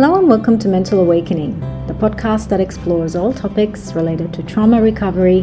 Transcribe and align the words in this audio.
Hello 0.00 0.18
and 0.18 0.28
welcome 0.28 0.58
to 0.60 0.66
Mental 0.66 1.00
Awakening, 1.00 1.60
the 1.86 1.92
podcast 1.92 2.48
that 2.48 2.58
explores 2.58 3.14
all 3.14 3.34
topics 3.34 3.92
related 3.92 4.32
to 4.32 4.42
trauma 4.42 4.80
recovery, 4.80 5.42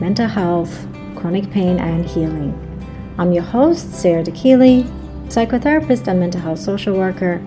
mental 0.00 0.28
health, 0.28 0.86
chronic 1.16 1.50
pain, 1.50 1.80
and 1.80 2.06
healing. 2.06 2.54
I'm 3.18 3.32
your 3.32 3.42
host, 3.42 3.92
Sarah 3.92 4.22
DeKeely, 4.22 4.84
psychotherapist 5.26 6.06
and 6.06 6.20
mental 6.20 6.40
health 6.40 6.60
social 6.60 6.96
worker. 6.96 7.44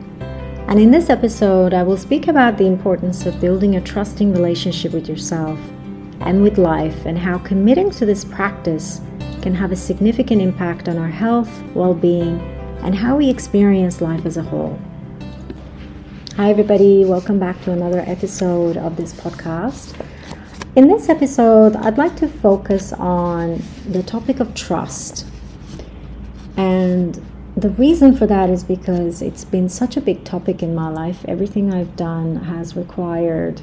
And 0.68 0.82
in 0.82 0.92
this 0.92 1.10
episode, 1.10 1.74
I 1.74 1.82
will 1.82 1.96
speak 1.96 2.28
about 2.28 2.58
the 2.58 2.68
importance 2.68 3.26
of 3.26 3.40
building 3.40 3.78
a 3.78 3.82
trusting 3.82 4.34
relationship 4.34 4.92
with 4.92 5.08
yourself 5.08 5.58
and 6.20 6.44
with 6.44 6.58
life, 6.58 7.06
and 7.06 7.18
how 7.18 7.38
committing 7.38 7.90
to 7.92 8.06
this 8.06 8.26
practice 8.26 9.00
can 9.42 9.56
have 9.56 9.72
a 9.72 9.78
significant 9.78 10.42
impact 10.42 10.90
on 10.90 10.98
our 10.98 11.08
health, 11.08 11.64
well 11.74 11.94
being, 11.94 12.38
and 12.84 12.96
how 12.96 13.16
we 13.16 13.30
experience 13.30 14.02
life 14.02 14.26
as 14.26 14.36
a 14.36 14.44
whole. 14.44 14.78
Hi, 16.40 16.52
everybody, 16.52 17.04
welcome 17.04 17.38
back 17.38 17.62
to 17.64 17.74
another 17.74 18.00
episode 18.00 18.78
of 18.78 18.96
this 18.96 19.12
podcast. 19.12 19.94
In 20.78 20.88
this 20.88 21.10
episode, 21.10 21.76
I'd 21.76 21.98
like 21.98 22.16
to 22.16 22.30
focus 22.30 22.94
on 22.94 23.62
the 23.86 24.02
topic 24.04 24.40
of 24.40 24.56
trust. 24.56 25.28
And 26.56 27.22
the 27.58 27.72
reason 27.72 28.16
for 28.16 28.26
that 28.26 28.50
is 28.50 28.64
because 28.64 29.22
it's 29.22 29.44
been 29.44 29.68
such 29.68 29.98
a 29.98 30.02
big 30.02 30.24
topic 30.24 30.64
in 30.64 30.74
my 30.74 30.88
life. 30.88 31.26
Everything 31.28 31.74
I've 31.74 31.98
done 31.98 32.38
has 32.38 32.74
required 32.74 33.60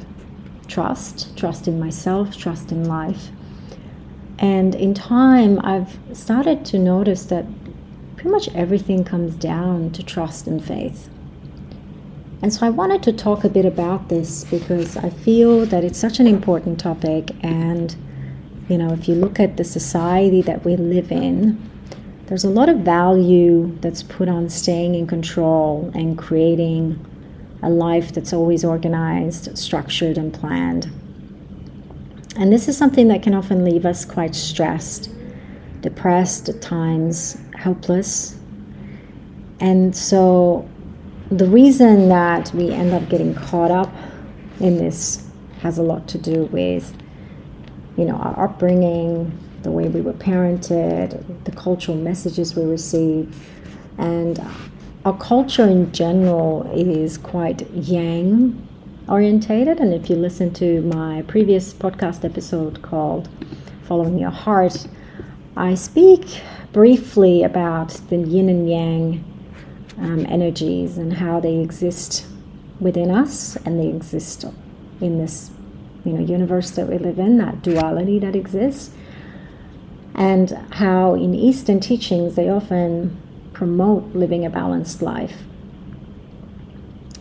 trust 0.68 1.34
trust 1.34 1.66
in 1.66 1.80
myself, 1.80 2.36
trust 2.36 2.72
in 2.72 2.84
life. 2.84 3.30
And 4.38 4.74
in 4.74 4.92
time, 4.92 5.60
I've 5.64 5.98
started 6.12 6.66
to 6.66 6.78
notice 6.78 7.24
that 7.24 7.46
pretty 8.16 8.28
much 8.28 8.54
everything 8.54 9.02
comes 9.02 9.34
down 9.34 9.92
to 9.92 10.02
trust 10.02 10.46
and 10.46 10.62
faith. 10.62 11.08
And 12.42 12.52
so 12.52 12.66
I 12.66 12.70
wanted 12.70 13.02
to 13.04 13.12
talk 13.12 13.44
a 13.44 13.48
bit 13.48 13.64
about 13.64 14.08
this 14.08 14.44
because 14.44 14.96
I 14.96 15.10
feel 15.10 15.64
that 15.66 15.84
it's 15.84 15.98
such 15.98 16.20
an 16.20 16.26
important 16.26 16.78
topic. 16.78 17.30
And, 17.42 17.96
you 18.68 18.76
know, 18.76 18.92
if 18.92 19.08
you 19.08 19.14
look 19.14 19.40
at 19.40 19.56
the 19.56 19.64
society 19.64 20.42
that 20.42 20.64
we 20.64 20.76
live 20.76 21.10
in, 21.10 21.70
there's 22.26 22.44
a 22.44 22.50
lot 22.50 22.68
of 22.68 22.78
value 22.78 23.76
that's 23.80 24.02
put 24.02 24.28
on 24.28 24.50
staying 24.50 24.94
in 24.94 25.06
control 25.06 25.90
and 25.94 26.18
creating 26.18 27.04
a 27.62 27.70
life 27.70 28.12
that's 28.12 28.32
always 28.32 28.64
organized, 28.64 29.56
structured, 29.56 30.18
and 30.18 30.34
planned. 30.34 30.90
And 32.36 32.52
this 32.52 32.68
is 32.68 32.76
something 32.76 33.08
that 33.08 33.22
can 33.22 33.32
often 33.32 33.64
leave 33.64 33.86
us 33.86 34.04
quite 34.04 34.34
stressed, 34.34 35.10
depressed, 35.80 36.50
at 36.50 36.60
times 36.60 37.38
helpless. 37.54 38.38
And 39.58 39.96
so 39.96 40.68
the 41.30 41.46
reason 41.46 42.08
that 42.08 42.52
we 42.54 42.70
end 42.70 42.92
up 42.92 43.08
getting 43.08 43.34
caught 43.34 43.70
up 43.70 43.92
in 44.60 44.78
this 44.78 45.28
has 45.60 45.78
a 45.78 45.82
lot 45.82 46.06
to 46.08 46.18
do 46.18 46.44
with 46.46 46.96
you 47.96 48.04
know 48.04 48.16
our 48.16 48.44
upbringing 48.44 49.36
the 49.62 49.70
way 49.70 49.88
we 49.88 50.00
were 50.00 50.12
parented 50.12 51.44
the 51.44 51.52
cultural 51.52 51.96
messages 51.96 52.54
we 52.54 52.64
receive 52.64 53.34
and 53.98 54.40
our 55.04 55.16
culture 55.18 55.64
in 55.64 55.92
general 55.92 56.68
is 56.74 57.16
quite 57.16 57.70
yang 57.70 58.66
orientated. 59.08 59.78
And 59.78 59.94
if 59.94 60.10
you 60.10 60.16
listen 60.16 60.52
to 60.54 60.82
my 60.82 61.22
previous 61.22 61.72
podcast 61.72 62.24
episode 62.24 62.82
called 62.82 63.28
following 63.86 64.18
your 64.18 64.30
heart 64.30 64.88
i 65.56 65.74
speak 65.74 66.42
briefly 66.72 67.44
about 67.44 67.90
the 68.10 68.16
yin 68.16 68.48
and 68.48 68.68
yang 68.68 69.35
um, 69.98 70.26
energies 70.26 70.98
and 70.98 71.14
how 71.14 71.40
they 71.40 71.56
exist 71.58 72.26
within 72.80 73.10
us 73.10 73.56
and 73.64 73.80
they 73.80 73.88
exist 73.88 74.44
in 75.00 75.18
this 75.18 75.50
you 76.04 76.12
know 76.12 76.20
universe 76.20 76.70
that 76.72 76.88
we 76.88 76.98
live 76.98 77.18
in 77.18 77.38
that 77.38 77.62
duality 77.62 78.18
that 78.18 78.36
exists 78.36 78.90
and 80.14 80.50
how 80.72 81.14
in 81.14 81.34
eastern 81.34 81.78
teachings 81.78 82.34
they 82.34 82.48
often 82.48 83.16
promote 83.52 84.14
living 84.14 84.44
a 84.44 84.50
balanced 84.50 85.02
life. 85.02 85.42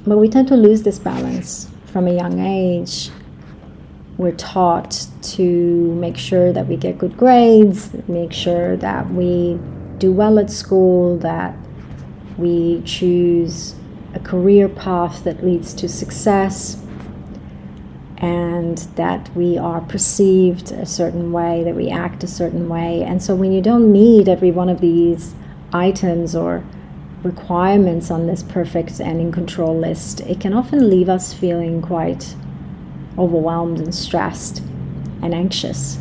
But 0.08 0.18
we 0.18 0.30
tend 0.30 0.48
to 0.50 0.56
lose 0.56 0.84
this 0.84 1.00
balance 1.00 1.70
from 1.86 2.08
a 2.08 2.14
young 2.14 2.40
age. 2.40 3.10
We're 4.18 4.34
taught 4.34 5.08
to 5.34 5.44
make 5.96 6.16
sure 6.18 6.54
that 6.54 6.68
we 6.68 6.78
get 6.78 6.98
good 6.98 7.18
grades 7.18 7.92
make 8.08 8.32
sure 8.32 8.78
that 8.78 9.10
we 9.12 9.60
do 9.98 10.12
well 10.12 10.40
at 10.40 10.50
school 10.50 11.18
that 11.18 11.56
we 12.38 12.82
choose 12.84 13.76
a 14.14 14.20
career 14.20 14.70
path 14.70 15.24
that 15.24 15.44
leads 15.44 15.74
to 15.76 15.90
success 15.90 16.82
and 18.18 18.78
that 18.96 19.30
we 19.36 19.58
are 19.58 19.82
perceived 19.82 20.72
a 20.72 20.86
certain 20.86 21.32
way, 21.32 21.64
that 21.64 21.76
we 21.76 21.90
act 21.90 22.24
a 22.24 22.28
certain 22.28 22.70
way. 22.70 23.04
And 23.04 23.22
so 23.22 23.36
when 23.36 23.52
you 23.52 23.62
don't 23.62 23.92
meet 23.92 24.28
every 24.28 24.52
one 24.52 24.70
of 24.70 24.80
these 24.80 25.36
items 25.74 26.36
or 26.36 26.64
requirements 27.24 28.10
on 28.10 28.28
this 28.28 28.44
perfect 28.44 29.00
and 29.00 29.20
in 29.20 29.32
control 29.32 29.78
list, 29.78 30.22
it 30.22 30.40
can 30.40 30.54
often 30.54 30.90
leave 30.90 31.10
us 31.10 31.34
feeling 31.34 31.82
quite 31.82 32.36
overwhelmed 33.18 33.80
and 33.80 33.94
stressed 33.94 34.60
and 35.22 35.34
anxious. 35.34 35.98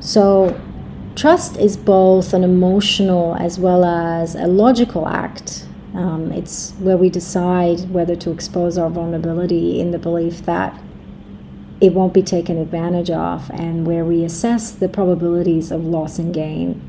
So 0.00 0.60
Trust 1.18 1.56
is 1.56 1.76
both 1.76 2.32
an 2.32 2.44
emotional 2.44 3.34
as 3.40 3.58
well 3.58 3.84
as 3.84 4.36
a 4.36 4.46
logical 4.46 5.08
act. 5.08 5.66
Um, 5.92 6.30
it's 6.30 6.70
where 6.74 6.96
we 6.96 7.10
decide 7.10 7.90
whether 7.90 8.14
to 8.14 8.30
expose 8.30 8.78
our 8.78 8.88
vulnerability 8.88 9.80
in 9.80 9.90
the 9.90 9.98
belief 9.98 10.42
that 10.42 10.80
it 11.80 11.92
won't 11.92 12.14
be 12.14 12.22
taken 12.22 12.56
advantage 12.56 13.10
of, 13.10 13.50
and 13.50 13.84
where 13.84 14.04
we 14.04 14.22
assess 14.22 14.70
the 14.70 14.88
probabilities 14.88 15.72
of 15.72 15.84
loss 15.84 16.20
and 16.20 16.32
gain 16.32 16.80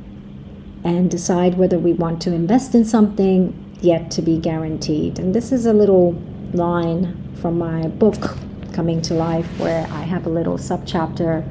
and 0.83 1.09
decide 1.09 1.57
whether 1.57 1.79
we 1.79 1.93
want 1.93 2.21
to 2.21 2.31
invest 2.31 2.75
in 2.75 2.85
something 2.85 3.75
yet 3.81 4.11
to 4.11 4.21
be 4.21 4.37
guaranteed. 4.37 5.17
And 5.17 5.33
this 5.33 5.51
is 5.51 5.65
a 5.65 5.73
little 5.73 6.11
line 6.53 7.35
from 7.41 7.57
my 7.57 7.87
book, 7.87 8.37
Coming 8.73 9.01
to 9.01 9.15
Life, 9.15 9.47
where 9.57 9.87
I 9.87 10.03
have 10.03 10.27
a 10.27 10.29
little 10.29 10.59
subchapter 10.59 11.41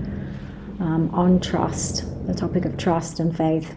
um, 0.80 1.10
on 1.12 1.40
trust 1.40 2.04
the 2.28 2.34
topic 2.34 2.66
of 2.66 2.76
trust 2.76 3.18
and 3.18 3.34
faith. 3.36 3.74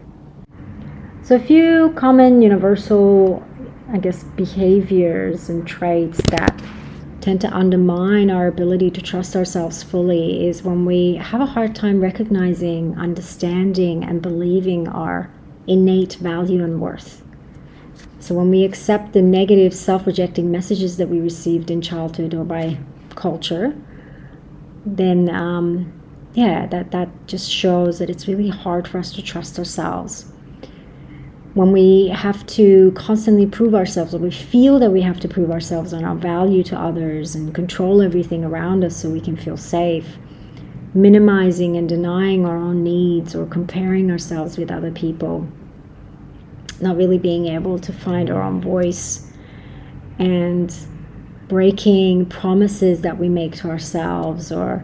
So, 1.22 1.36
a 1.36 1.40
few 1.40 1.92
common 1.96 2.42
universal, 2.42 3.42
I 3.90 3.98
guess, 3.98 4.22
behaviors 4.22 5.48
and 5.48 5.66
traits 5.66 6.20
that 6.28 6.62
tend 7.20 7.40
to 7.40 7.56
undermine 7.56 8.30
our 8.30 8.48
ability 8.48 8.90
to 8.90 9.00
trust 9.00 9.34
ourselves 9.34 9.82
fully 9.82 10.46
is 10.46 10.62
when 10.62 10.84
we 10.84 11.14
have 11.14 11.40
a 11.40 11.46
hard 11.46 11.74
time 11.74 12.00
recognizing, 12.00 12.98
understanding, 12.98 14.04
and 14.04 14.20
believing 14.20 14.88
our 14.88 15.30
innate 15.66 16.14
value 16.16 16.62
and 16.62 16.80
worth. 16.80 17.24
So, 18.18 18.34
when 18.34 18.50
we 18.50 18.64
accept 18.64 19.14
the 19.14 19.22
negative, 19.22 19.72
self 19.72 20.06
rejecting 20.06 20.50
messages 20.50 20.98
that 20.98 21.08
we 21.08 21.20
received 21.20 21.70
in 21.70 21.80
childhood 21.80 22.34
or 22.34 22.44
by 22.44 22.78
culture, 23.14 23.74
then 24.84 25.30
um, 25.30 26.01
yeah, 26.34 26.66
that, 26.66 26.90
that 26.92 27.08
just 27.26 27.50
shows 27.50 27.98
that 27.98 28.08
it's 28.08 28.26
really 28.26 28.48
hard 28.48 28.88
for 28.88 28.98
us 28.98 29.12
to 29.12 29.22
trust 29.22 29.58
ourselves. 29.58 30.26
When 31.54 31.72
we 31.72 32.08
have 32.08 32.46
to 32.46 32.92
constantly 32.92 33.44
prove 33.44 33.74
ourselves, 33.74 34.14
or 34.14 34.18
we 34.18 34.30
feel 34.30 34.78
that 34.78 34.90
we 34.90 35.02
have 35.02 35.20
to 35.20 35.28
prove 35.28 35.50
ourselves 35.50 35.92
on 35.92 36.04
our 36.04 36.14
value 36.14 36.62
to 36.64 36.78
others 36.78 37.34
and 37.34 37.54
control 37.54 38.00
everything 38.00 38.44
around 38.44 38.82
us 38.84 38.96
so 38.96 39.10
we 39.10 39.20
can 39.20 39.36
feel 39.36 39.58
safe, 39.58 40.16
minimizing 40.94 41.76
and 41.76 41.90
denying 41.90 42.46
our 42.46 42.56
own 42.56 42.82
needs 42.82 43.34
or 43.34 43.44
comparing 43.44 44.10
ourselves 44.10 44.56
with 44.56 44.70
other 44.70 44.90
people, 44.90 45.46
not 46.80 46.96
really 46.96 47.18
being 47.18 47.48
able 47.48 47.78
to 47.78 47.92
find 47.92 48.30
our 48.30 48.42
own 48.42 48.62
voice, 48.62 49.30
and 50.18 50.74
breaking 51.48 52.24
promises 52.26 53.02
that 53.02 53.18
we 53.18 53.28
make 53.28 53.54
to 53.56 53.68
ourselves 53.68 54.50
or 54.50 54.82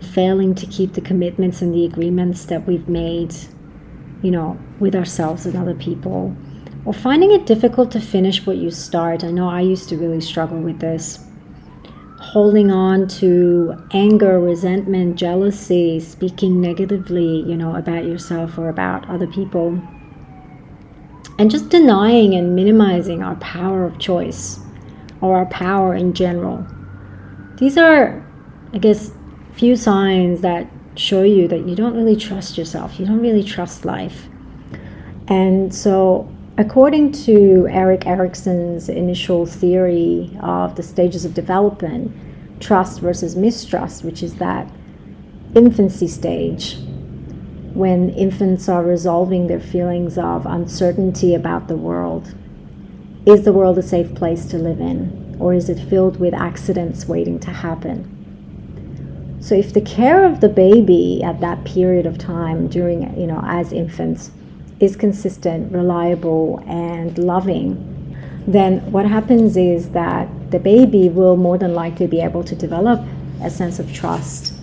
failing 0.00 0.54
to 0.54 0.66
keep 0.66 0.94
the 0.94 1.00
commitments 1.00 1.62
and 1.62 1.74
the 1.74 1.84
agreements 1.84 2.44
that 2.46 2.66
we've 2.66 2.88
made, 2.88 3.34
you 4.22 4.30
know, 4.30 4.58
with 4.78 4.94
ourselves 4.94 5.46
and 5.46 5.56
other 5.56 5.74
people, 5.74 6.34
or 6.84 6.92
finding 6.92 7.32
it 7.32 7.46
difficult 7.46 7.90
to 7.92 8.00
finish 8.00 8.46
what 8.46 8.56
you 8.56 8.70
start. 8.70 9.24
I 9.24 9.30
know 9.30 9.48
I 9.48 9.60
used 9.60 9.88
to 9.90 9.96
really 9.96 10.20
struggle 10.20 10.58
with 10.58 10.80
this. 10.80 11.24
Holding 12.20 12.70
on 12.70 13.06
to 13.08 13.74
anger, 13.92 14.40
resentment, 14.40 15.16
jealousy, 15.16 16.00
speaking 16.00 16.60
negatively, 16.60 17.42
you 17.42 17.56
know, 17.56 17.76
about 17.76 18.04
yourself 18.04 18.58
or 18.58 18.68
about 18.68 19.08
other 19.08 19.26
people. 19.26 19.80
And 21.38 21.50
just 21.50 21.68
denying 21.68 22.34
and 22.34 22.56
minimizing 22.56 23.22
our 23.22 23.36
power 23.36 23.84
of 23.84 23.98
choice 23.98 24.58
or 25.20 25.36
our 25.36 25.46
power 25.46 25.94
in 25.94 26.12
general. 26.12 26.66
These 27.56 27.78
are, 27.78 28.24
I 28.72 28.78
guess, 28.78 29.12
few 29.58 29.74
signs 29.74 30.40
that 30.42 30.68
show 30.94 31.22
you 31.22 31.48
that 31.48 31.66
you 31.66 31.74
don't 31.74 31.96
really 31.96 32.14
trust 32.14 32.56
yourself, 32.56 33.00
you 33.00 33.06
don't 33.06 33.20
really 33.20 33.42
trust 33.42 33.84
life. 33.84 34.28
And 35.26 35.74
so 35.74 36.32
according 36.56 37.10
to 37.12 37.66
Erik 37.68 38.06
Erikson's 38.06 38.88
initial 38.88 39.46
theory 39.46 40.36
of 40.40 40.76
the 40.76 40.82
stages 40.82 41.24
of 41.24 41.34
development, 41.34 42.14
trust 42.60 43.00
versus 43.00 43.34
mistrust, 43.34 44.04
which 44.04 44.22
is 44.22 44.36
that 44.36 44.70
infancy 45.54 46.06
stage 46.06 46.76
when 47.74 48.10
infants 48.10 48.68
are 48.68 48.84
resolving 48.84 49.46
their 49.46 49.60
feelings 49.60 50.18
of 50.18 50.46
uncertainty 50.46 51.34
about 51.34 51.68
the 51.68 51.76
world. 51.76 52.34
Is 53.26 53.44
the 53.44 53.52
world 53.52 53.76
a 53.78 53.82
safe 53.82 54.14
place 54.14 54.46
to 54.46 54.56
live 54.56 54.80
in, 54.80 55.36
or 55.38 55.52
is 55.52 55.68
it 55.68 55.78
filled 55.88 56.18
with 56.18 56.32
accidents 56.32 57.06
waiting 57.06 57.38
to 57.40 57.50
happen? 57.50 58.17
So, 59.40 59.54
if 59.54 59.72
the 59.72 59.80
care 59.80 60.24
of 60.24 60.40
the 60.40 60.48
baby 60.48 61.22
at 61.22 61.40
that 61.40 61.64
period 61.64 62.06
of 62.06 62.18
time 62.18 62.68
during, 62.68 63.18
you 63.18 63.26
know, 63.26 63.40
as 63.44 63.72
infants 63.72 64.30
is 64.80 64.96
consistent, 64.96 65.72
reliable, 65.72 66.62
and 66.66 67.16
loving, 67.18 67.84
then 68.46 68.80
what 68.90 69.06
happens 69.06 69.56
is 69.56 69.90
that 69.90 70.28
the 70.50 70.58
baby 70.58 71.08
will 71.08 71.36
more 71.36 71.58
than 71.58 71.74
likely 71.74 72.06
be 72.06 72.20
able 72.20 72.42
to 72.44 72.54
develop 72.54 73.00
a 73.42 73.50
sense 73.50 73.78
of 73.78 73.92
trust 73.92 74.54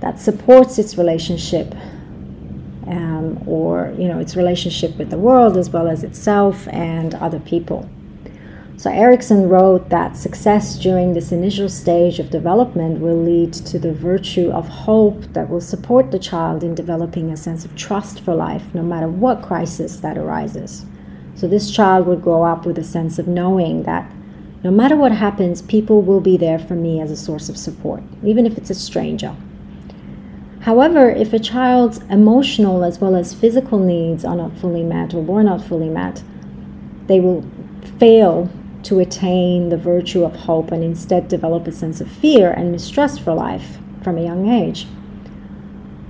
that 0.00 0.18
supports 0.18 0.78
its 0.78 0.98
relationship 0.98 1.74
um, 2.86 3.42
or 3.46 3.94
you 3.98 4.06
know 4.08 4.18
its 4.18 4.36
relationship 4.36 4.96
with 4.96 5.10
the 5.10 5.18
world 5.18 5.56
as 5.56 5.70
well 5.70 5.88
as 5.88 6.04
itself 6.04 6.68
and 6.68 7.14
other 7.14 7.40
people. 7.40 7.88
So 8.78 8.90
Erikson 8.90 9.48
wrote 9.48 9.88
that 9.88 10.18
success 10.18 10.78
during 10.78 11.14
this 11.14 11.32
initial 11.32 11.70
stage 11.70 12.18
of 12.18 12.28
development 12.28 13.00
will 13.00 13.16
lead 13.16 13.54
to 13.54 13.78
the 13.78 13.94
virtue 13.94 14.50
of 14.50 14.68
hope 14.68 15.22
that 15.32 15.48
will 15.48 15.62
support 15.62 16.10
the 16.10 16.18
child 16.18 16.62
in 16.62 16.74
developing 16.74 17.30
a 17.30 17.38
sense 17.38 17.64
of 17.64 17.74
trust 17.74 18.20
for 18.20 18.34
life, 18.34 18.74
no 18.74 18.82
matter 18.82 19.08
what 19.08 19.40
crisis 19.40 19.96
that 19.96 20.18
arises. 20.18 20.84
So 21.36 21.48
this 21.48 21.70
child 21.70 22.06
would 22.06 22.20
grow 22.20 22.42
up 22.42 22.66
with 22.66 22.76
a 22.76 22.84
sense 22.84 23.18
of 23.18 23.26
knowing 23.26 23.84
that 23.84 24.12
no 24.62 24.70
matter 24.70 24.96
what 24.96 25.12
happens, 25.12 25.62
people 25.62 26.02
will 26.02 26.20
be 26.20 26.36
there 26.36 26.58
for 26.58 26.74
me 26.74 27.00
as 27.00 27.10
a 27.10 27.16
source 27.16 27.48
of 27.48 27.56
support, 27.56 28.02
even 28.22 28.44
if 28.44 28.58
it's 28.58 28.70
a 28.70 28.74
stranger. 28.74 29.34
However, 30.60 31.08
if 31.08 31.32
a 31.32 31.38
child's 31.38 31.98
emotional 32.10 32.84
as 32.84 33.00
well 33.00 33.16
as 33.16 33.32
physical 33.32 33.78
needs 33.78 34.22
are 34.22 34.36
not 34.36 34.58
fully 34.58 34.82
met 34.82 35.14
or 35.14 35.22
were 35.22 35.42
not 35.42 35.64
fully 35.64 35.88
met, 35.88 36.22
they 37.06 37.20
will 37.20 37.42
fail 37.98 38.50
to 38.86 39.00
attain 39.00 39.68
the 39.68 39.76
virtue 39.76 40.24
of 40.24 40.34
hope 40.34 40.70
and 40.70 40.82
instead 40.82 41.28
develop 41.28 41.66
a 41.66 41.72
sense 41.72 42.00
of 42.00 42.10
fear 42.10 42.50
and 42.50 42.72
mistrust 42.72 43.20
for 43.20 43.34
life 43.34 43.78
from 44.02 44.16
a 44.16 44.22
young 44.22 44.48
age. 44.48 44.86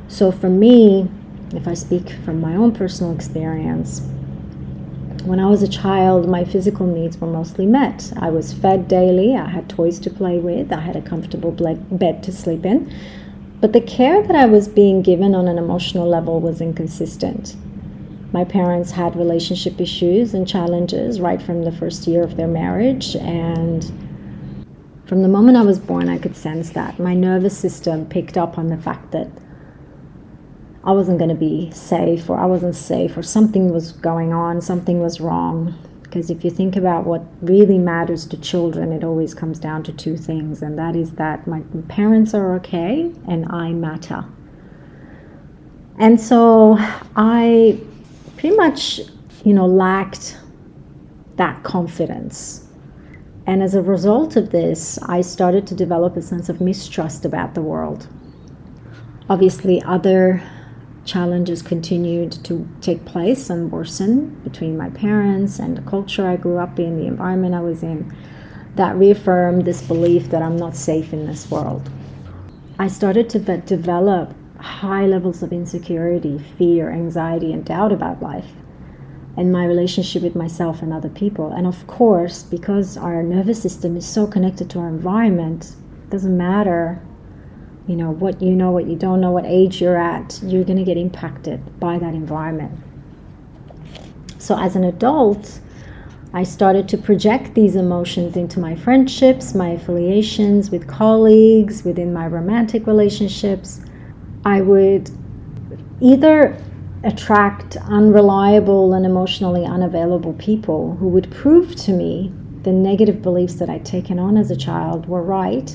So, 0.09 0.31
for 0.31 0.49
me, 0.51 1.09
if 1.55 1.67
I 1.67 1.75
speak 1.75 2.11
from 2.25 2.41
my 2.41 2.55
own 2.55 2.73
personal 2.73 3.15
experience, 3.15 4.03
when 5.25 5.41
I 5.41 5.47
was 5.47 5.63
a 5.63 5.69
child, 5.69 6.29
my 6.29 6.45
physical 6.45 6.87
needs 6.87 7.19
were 7.19 7.27
mostly 7.27 7.67
met. 7.67 8.13
I 8.17 8.31
was 8.31 8.53
fed 8.53 8.87
daily, 8.87 9.35
I 9.35 9.49
had 9.49 9.69
toys 9.69 9.99
to 10.01 10.11
play 10.11 10.39
with, 10.39 10.73
I 10.73 10.81
had 10.81 10.95
a 10.95 11.03
comfortable 11.03 11.51
bed 11.51 12.23
to 12.23 12.33
sleep 12.33 12.65
in. 12.65 12.95
But 13.61 13.73
the 13.73 13.81
care 13.81 14.23
that 14.23 14.37
I 14.37 14.47
was 14.47 14.69
being 14.69 15.03
given 15.03 15.35
on 15.35 15.49
an 15.49 15.59
emotional 15.59 16.07
level 16.07 16.41
was 16.41 16.61
inconsistent. 16.61 17.57
My 18.37 18.45
parents 18.45 18.91
had 18.91 19.17
relationship 19.17 19.81
issues 19.81 20.35
and 20.35 20.47
challenges 20.47 21.23
right 21.23 21.41
from 21.41 21.63
the 21.63 21.73
first 21.73 22.07
year 22.07 22.23
of 22.23 22.37
their 22.37 22.47
marriage. 22.47 23.17
And 23.17 23.83
from 25.07 25.23
the 25.23 25.29
moment 25.29 25.57
I 25.57 25.63
was 25.63 25.79
born, 25.79 26.11
I 26.11 26.19
could 26.19 26.37
sense 26.37 26.69
that. 26.73 26.99
My 26.99 27.15
nervous 27.15 27.57
system 27.57 28.05
picked 28.05 28.37
up 28.37 28.59
on 28.59 28.67
the 28.67 28.77
fact 28.77 29.13
that 29.13 29.31
I 30.85 30.93
wasn't 30.93 31.17
going 31.17 31.31
to 31.31 31.35
be 31.35 31.71
safe, 31.71 32.29
or 32.29 32.37
I 32.37 32.45
wasn't 32.45 32.75
safe, 32.75 33.17
or 33.17 33.23
something 33.23 33.73
was 33.73 33.93
going 33.93 34.35
on, 34.35 34.61
something 34.61 35.01
was 35.01 35.19
wrong. 35.19 35.75
Because 36.03 36.29
if 36.29 36.45
you 36.45 36.51
think 36.51 36.77
about 36.77 37.07
what 37.07 37.25
really 37.41 37.79
matters 37.79 38.27
to 38.27 38.37
children, 38.37 38.93
it 38.93 39.03
always 39.03 39.33
comes 39.33 39.59
down 39.59 39.83
to 39.85 39.95
two 39.95 40.19
things, 40.19 40.61
and 40.61 40.79
that 40.79 40.95
is 40.95 41.13
that 41.13 41.47
my 41.47 41.63
parents 41.89 42.35
are 42.35 42.55
okay 42.57 43.11
and 43.27 43.51
I 43.51 43.73
matter. 43.73 44.27
And 45.99 46.21
so 46.21 46.77
I 47.17 47.81
pretty 48.37 48.57
much, 48.57 49.01
you 49.45 49.53
know, 49.53 49.67
lacked 49.67 50.39
that 51.37 51.63
confidence. 51.63 52.69
And 53.47 53.63
as 53.63 53.75
a 53.75 53.83
result 53.83 54.37
of 54.37 54.51
this, 54.51 54.99
I 55.03 55.21
started 55.21 55.67
to 55.69 55.75
develop 55.75 56.17
a 56.17 56.23
sense 56.23 56.49
of 56.49 56.61
mistrust 56.61 57.25
about 57.25 57.55
the 57.55 57.63
world. 57.63 58.09
Obviously, 59.29 59.83
other 59.83 60.43
challenges 61.05 61.63
continued 61.63 62.33
to 62.45 62.69
take 62.81 63.05
place 63.05 63.49
and 63.49 63.71
worsen 63.71 64.31
between 64.43 64.77
my 64.77 64.91
parents 64.91 65.59
and 65.59 65.77
the 65.77 65.83
culture 65.83 66.27
I 66.27 66.37
grew 66.37 66.59
up 66.59 66.79
in, 66.79 66.99
the 66.99 67.07
environment 67.07 67.55
I 67.55 67.61
was 67.61 67.83
in, 67.83 68.15
that 68.75 68.97
reaffirmed 68.97 69.65
this 69.65 69.83
belief 69.83 70.31
that 70.31 70.43
I'm 70.43 70.57
not 70.57 70.77
safe 70.77 71.13
in 71.13 71.27
this 71.27 71.51
world. 71.51 71.89
I 72.79 72.89
started 72.89 73.31
to 73.31 73.39
develop 73.39 74.35
high 74.59 75.07
levels 75.07 75.43
of 75.43 75.53
insecurity, 75.53 76.39
fear, 76.39 76.91
anxiety, 76.91 77.53
and 77.53 77.65
doubt 77.65 77.93
about 77.93 78.23
life 78.23 78.53
and 79.37 79.53
my 79.53 79.65
relationship 79.65 80.23
with 80.23 80.35
myself 80.35 80.83
and 80.83 80.93
other 80.93 81.11
people. 81.11 81.53
And 81.53 81.67
of 81.67 81.87
course, 81.87 82.43
because 82.43 82.97
our 82.97 83.23
nervous 83.23 83.61
system 83.61 83.97
is 83.97 84.07
so 84.07 84.27
connected 84.27 84.71
to 84.71 84.79
our 84.79 84.89
environment, 84.89 85.77
it 86.05 86.11
doesn't 86.11 86.37
matter, 86.37 87.01
you 87.87 87.97
know, 87.97 88.11
what 88.11 88.41
you 88.41 88.53
know, 88.53 88.71
what 88.71 88.87
you 88.87 88.97
don't 88.97 89.21
know, 89.21 89.31
what 89.31 89.45
age 89.45 89.81
you're 89.81 89.97
at, 89.97 90.41
you're 90.43 90.65
going 90.65 90.79
to 90.79 90.85
get 90.85 90.97
impacted 90.97 91.79
by 91.79 91.99
that 91.99 92.15
environment. 92.15 92.73
So 94.39 94.59
as 94.59 94.77
an 94.77 94.85
adult, 94.85 95.61
I 96.33 96.43
started 96.43 96.89
to 96.91 96.99
project 96.99 97.55
these 97.55 97.77
emotions 97.77 98.37
into 98.37 98.61
my 98.61 98.75
friendships, 98.75 99.55
my 99.55 99.71
affiliations 99.71 100.71
with 100.71 100.87
colleagues, 100.87 101.85
within 101.85 102.13
my 102.13 102.27
romantic 102.27 102.87
relationships. 102.87 103.81
I 104.47 104.61
would 104.61 105.11
either 106.01 106.57
attract 107.03 107.77
unreliable 107.79 108.95
and 108.95 109.05
emotionally 109.05 109.65
unavailable 109.65 110.35
people 110.35 110.95
who 111.01 111.09
would 111.09 111.29
prove 111.33 111.75
to 111.75 111.93
me 111.93 112.33
the 112.63 112.71
negative 112.71 113.23
beliefs 113.23 113.55
that 113.55 113.69
I'd 113.69 113.85
taken 113.85 114.21
on 114.21 114.37
as 114.37 114.53
a 114.53 114.57
child 114.57 115.09
were 115.09 115.23
right, 115.23 115.75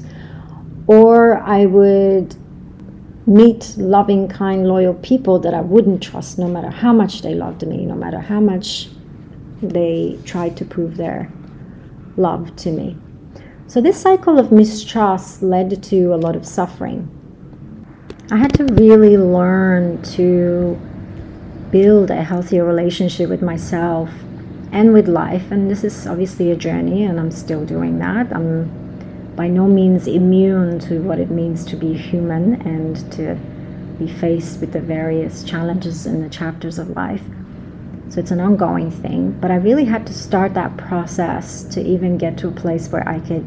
or 0.87 1.39
I 1.39 1.65
would 1.65 2.33
meet 3.27 3.75
loving, 3.77 4.29
kind, 4.29 4.65
loyal 4.65 4.93
people 4.93 5.37
that 5.39 5.53
I 5.53 5.59
wouldn't 5.59 6.01
trust 6.01 6.39
no 6.39 6.47
matter 6.47 6.69
how 6.69 6.93
much 6.93 7.23
they 7.23 7.35
loved 7.35 7.67
me, 7.67 7.85
no 7.85 7.95
matter 7.95 8.21
how 8.21 8.39
much 8.39 8.87
they 9.61 10.17
tried 10.23 10.55
to 10.55 10.63
prove 10.63 10.95
their 10.95 11.29
love 12.15 12.55
to 12.55 12.71
me. 12.71 12.95
So, 13.67 13.81
this 13.81 13.99
cycle 13.99 14.39
of 14.39 14.53
mistrust 14.53 15.43
led 15.43 15.83
to 15.83 16.13
a 16.13 16.15
lot 16.15 16.37
of 16.37 16.45
suffering 16.45 17.09
I 18.31 18.37
had 18.37 18.53
to 18.53 18.63
really 18.63 19.17
learn 19.17 20.01
to 20.13 20.79
build 21.69 22.11
a 22.11 22.23
healthier 22.23 22.63
relationship 22.63 23.29
with 23.29 23.41
myself 23.41 24.09
and 24.71 24.93
with 24.93 25.09
life. 25.09 25.51
And 25.51 25.69
this 25.69 25.83
is 25.83 26.07
obviously 26.07 26.49
a 26.49 26.55
journey, 26.55 27.03
and 27.03 27.19
I'm 27.19 27.29
still 27.31 27.65
doing 27.65 27.99
that. 27.99 28.33
I'm 28.33 28.79
by 29.35 29.49
no 29.49 29.67
means 29.67 30.07
immune 30.07 30.79
to 30.79 31.01
what 31.01 31.19
it 31.19 31.29
means 31.29 31.65
to 31.65 31.75
be 31.75 31.93
human 31.93 32.61
and 32.61 33.11
to 33.11 33.35
be 33.99 34.07
faced 34.07 34.61
with 34.61 34.71
the 34.71 34.79
various 34.79 35.43
challenges 35.43 36.05
in 36.05 36.21
the 36.21 36.29
chapters 36.29 36.79
of 36.79 36.91
life. 36.91 37.23
So 38.07 38.21
it's 38.21 38.31
an 38.31 38.39
ongoing 38.39 38.91
thing. 38.91 39.31
But 39.41 39.51
I 39.51 39.55
really 39.55 39.85
had 39.85 40.07
to 40.07 40.13
start 40.13 40.53
that 40.53 40.77
process 40.77 41.65
to 41.65 41.81
even 41.81 42.17
get 42.17 42.37
to 42.37 42.47
a 42.47 42.51
place 42.51 42.87
where 42.87 43.05
I 43.07 43.19
could 43.19 43.45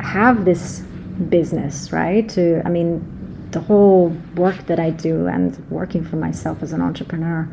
have 0.00 0.46
this 0.46 0.80
business, 1.28 1.92
right? 1.92 2.26
To, 2.30 2.62
I 2.64 2.70
mean, 2.70 3.17
the 3.50 3.60
whole 3.60 4.08
work 4.36 4.66
that 4.66 4.78
I 4.78 4.90
do 4.90 5.26
and 5.26 5.56
working 5.70 6.04
for 6.04 6.16
myself 6.16 6.62
as 6.62 6.72
an 6.72 6.80
entrepreneur 6.80 7.48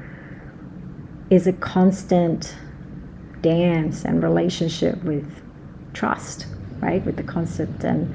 is 1.30 1.48
a 1.48 1.54
constant 1.54 2.56
dance 3.42 4.06
and 4.06 4.22
relationship 4.22 5.04
with 5.04 5.42
trust, 5.94 6.48
right? 6.80 7.04
With 7.06 7.18
the 7.18 7.24
concept 7.24 7.84
and 7.84 8.14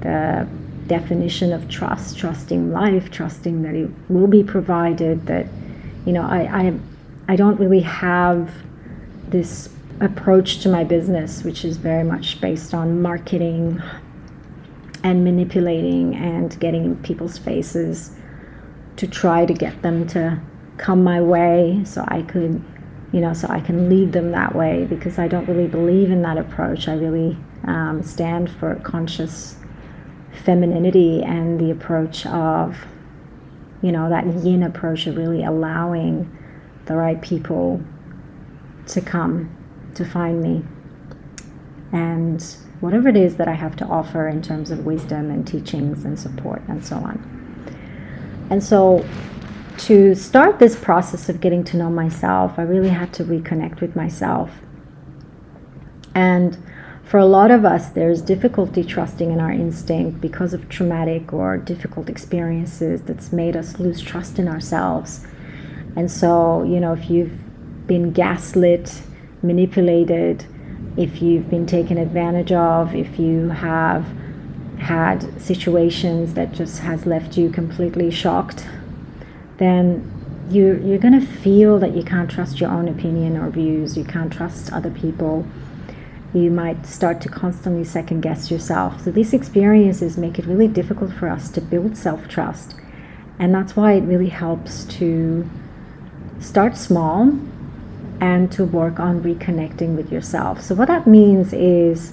the 0.00 0.48
definition 0.86 1.52
of 1.52 1.68
trust, 1.68 2.18
trusting 2.18 2.72
life, 2.72 3.10
trusting 3.10 3.62
that 3.62 3.74
it 3.74 3.90
will 4.08 4.26
be 4.26 4.42
provided, 4.42 5.26
that, 5.26 5.46
you 6.04 6.12
know, 6.12 6.22
I, 6.22 6.66
I, 6.66 6.78
I 7.28 7.36
don't 7.36 7.58
really 7.58 7.80
have 7.80 8.50
this 9.28 9.68
approach 10.00 10.60
to 10.60 10.68
my 10.68 10.84
business, 10.84 11.42
which 11.42 11.64
is 11.64 11.76
very 11.76 12.04
much 12.04 12.40
based 12.40 12.74
on 12.74 13.00
marketing, 13.00 13.82
and 15.06 15.22
manipulating 15.22 16.16
and 16.16 16.58
getting 16.58 16.84
in 16.84 16.96
people's 16.96 17.38
faces 17.38 18.10
to 18.96 19.06
try 19.06 19.46
to 19.46 19.54
get 19.54 19.80
them 19.82 20.04
to 20.04 20.40
come 20.78 21.04
my 21.04 21.20
way 21.20 21.80
so 21.84 22.04
I 22.08 22.22
could, 22.22 22.60
you 23.12 23.20
know, 23.20 23.32
so 23.32 23.46
I 23.46 23.60
can 23.60 23.88
lead 23.88 24.12
them 24.12 24.32
that 24.32 24.56
way 24.56 24.84
because 24.84 25.16
I 25.16 25.28
don't 25.28 25.46
really 25.46 25.68
believe 25.68 26.10
in 26.10 26.22
that 26.22 26.38
approach. 26.38 26.88
I 26.88 26.94
really 26.94 27.38
um, 27.68 28.02
stand 28.02 28.50
for 28.50 28.74
conscious 28.82 29.54
femininity 30.44 31.22
and 31.22 31.60
the 31.60 31.70
approach 31.70 32.26
of, 32.26 32.76
you 33.82 33.92
know, 33.92 34.10
that 34.10 34.26
yin 34.42 34.64
approach 34.64 35.06
of 35.06 35.16
really 35.16 35.44
allowing 35.44 36.36
the 36.86 36.96
right 36.96 37.22
people 37.22 37.80
to 38.88 39.00
come 39.00 39.56
to 39.94 40.04
find 40.04 40.42
me 40.42 40.64
and 41.92 42.56
whatever 42.80 43.08
it 43.08 43.16
is 43.16 43.36
that 43.36 43.48
I 43.48 43.54
have 43.54 43.76
to 43.76 43.86
offer 43.86 44.28
in 44.28 44.42
terms 44.42 44.70
of 44.70 44.84
wisdom 44.84 45.30
and 45.30 45.46
teachings 45.46 46.04
and 46.04 46.18
support 46.18 46.62
and 46.68 46.84
so 46.84 46.96
on. 46.96 47.66
And 48.50 48.62
so 48.62 49.04
to 49.78 50.14
start 50.14 50.58
this 50.58 50.76
process 50.76 51.28
of 51.28 51.40
getting 51.40 51.64
to 51.64 51.76
know 51.76 51.90
myself, 51.90 52.58
I 52.58 52.62
really 52.62 52.88
had 52.88 53.12
to 53.14 53.24
reconnect 53.24 53.80
with 53.80 53.96
myself. 53.96 54.50
And 56.14 56.56
for 57.04 57.18
a 57.18 57.26
lot 57.26 57.50
of 57.50 57.64
us, 57.64 57.90
there's 57.90 58.20
difficulty 58.20 58.82
trusting 58.82 59.30
in 59.30 59.38
our 59.38 59.52
instinct 59.52 60.20
because 60.20 60.52
of 60.54 60.68
traumatic 60.68 61.32
or 61.32 61.56
difficult 61.56 62.08
experiences 62.08 63.02
that's 63.02 63.32
made 63.32 63.56
us 63.56 63.78
lose 63.78 64.00
trust 64.00 64.38
in 64.38 64.48
ourselves. 64.48 65.26
And 65.94 66.10
so, 66.10 66.64
you 66.64 66.80
know, 66.80 66.92
if 66.92 67.08
you've 67.08 67.38
been 67.86 68.12
gaslit, 68.12 69.02
manipulated, 69.42 70.44
if 70.96 71.20
you've 71.20 71.50
been 71.50 71.66
taken 71.66 71.98
advantage 71.98 72.52
of, 72.52 72.94
if 72.94 73.18
you 73.18 73.48
have 73.50 74.06
had 74.78 75.40
situations 75.40 76.34
that 76.34 76.52
just 76.52 76.80
has 76.80 77.06
left 77.06 77.36
you 77.36 77.48
completely 77.48 78.10
shocked 78.10 78.66
then 79.58 80.12
you 80.50 80.80
you're 80.84 80.98
going 80.98 81.18
to 81.18 81.26
feel 81.26 81.78
that 81.78 81.96
you 81.96 82.02
can't 82.02 82.30
trust 82.30 82.60
your 82.60 82.70
own 82.70 82.88
opinion 82.88 83.36
or 83.36 83.50
views. 83.50 83.96
You 83.96 84.04
can't 84.04 84.32
trust 84.32 84.72
other 84.72 84.90
people. 84.90 85.46
You 86.32 86.50
might 86.50 86.86
start 86.86 87.20
to 87.22 87.28
constantly 87.28 87.84
second 87.84 88.20
guess 88.20 88.50
yourself. 88.50 89.02
So 89.02 89.10
these 89.10 89.32
experiences 89.32 90.16
make 90.16 90.38
it 90.38 90.46
really 90.46 90.68
difficult 90.68 91.12
for 91.12 91.28
us 91.28 91.50
to 91.50 91.60
build 91.60 91.96
self-trust. 91.96 92.74
And 93.38 93.54
that's 93.54 93.74
why 93.74 93.92
it 93.94 94.02
really 94.02 94.28
helps 94.28 94.84
to 94.84 95.48
start 96.40 96.76
small 96.76 97.32
and 98.20 98.50
to 98.52 98.64
work 98.64 98.98
on 98.98 99.22
reconnecting 99.22 99.96
with 99.96 100.10
yourself 100.12 100.60
so 100.60 100.74
what 100.74 100.88
that 100.88 101.06
means 101.06 101.52
is 101.52 102.12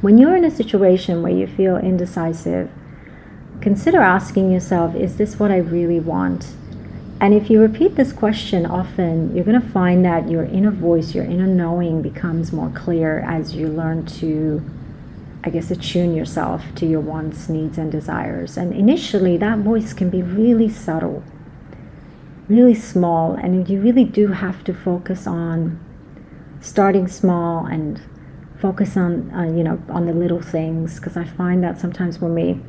when 0.00 0.18
you're 0.18 0.36
in 0.36 0.44
a 0.44 0.50
situation 0.50 1.22
where 1.22 1.32
you 1.32 1.46
feel 1.46 1.76
indecisive 1.76 2.70
consider 3.60 4.00
asking 4.00 4.50
yourself 4.50 4.94
is 4.94 5.16
this 5.16 5.38
what 5.38 5.50
I 5.50 5.58
really 5.58 6.00
want? 6.00 6.54
And 7.20 7.32
if 7.32 7.48
you 7.48 7.60
repeat 7.60 7.96
this 7.96 8.12
question 8.12 8.66
often, 8.66 9.34
you're 9.34 9.44
going 9.44 9.60
to 9.60 9.68
find 9.68 10.04
that 10.04 10.30
your 10.30 10.44
inner 10.44 10.70
voice, 10.70 11.14
your 11.14 11.24
inner 11.24 11.46
knowing 11.46 12.02
becomes 12.02 12.52
more 12.52 12.70
clear 12.70 13.20
as 13.20 13.54
you 13.54 13.68
learn 13.68 14.04
to, 14.20 14.62
I 15.42 15.50
guess, 15.50 15.70
attune 15.70 16.14
yourself 16.14 16.62
to 16.76 16.86
your 16.86 17.00
wants, 17.00 17.48
needs, 17.48 17.78
and 17.78 17.90
desires. 17.90 18.58
And 18.58 18.74
initially, 18.74 19.38
that 19.38 19.60
voice 19.60 19.94
can 19.94 20.10
be 20.10 20.22
really 20.22 20.68
subtle, 20.68 21.24
really 22.48 22.74
small, 22.74 23.32
and 23.34 23.68
you 23.68 23.80
really 23.80 24.04
do 24.04 24.28
have 24.28 24.62
to 24.64 24.74
focus 24.74 25.26
on 25.26 25.80
starting 26.60 27.08
small 27.08 27.66
and 27.66 28.00
focus 28.58 28.96
on, 28.96 29.30
uh, 29.32 29.44
you 29.44 29.62
know, 29.62 29.82
on 29.88 30.06
the 30.06 30.12
little 30.12 30.40
things. 30.40 30.96
Because 30.96 31.16
I 31.16 31.24
find 31.24 31.62
that 31.64 31.78
sometimes 31.78 32.20
when 32.20 32.34
we 32.34 32.60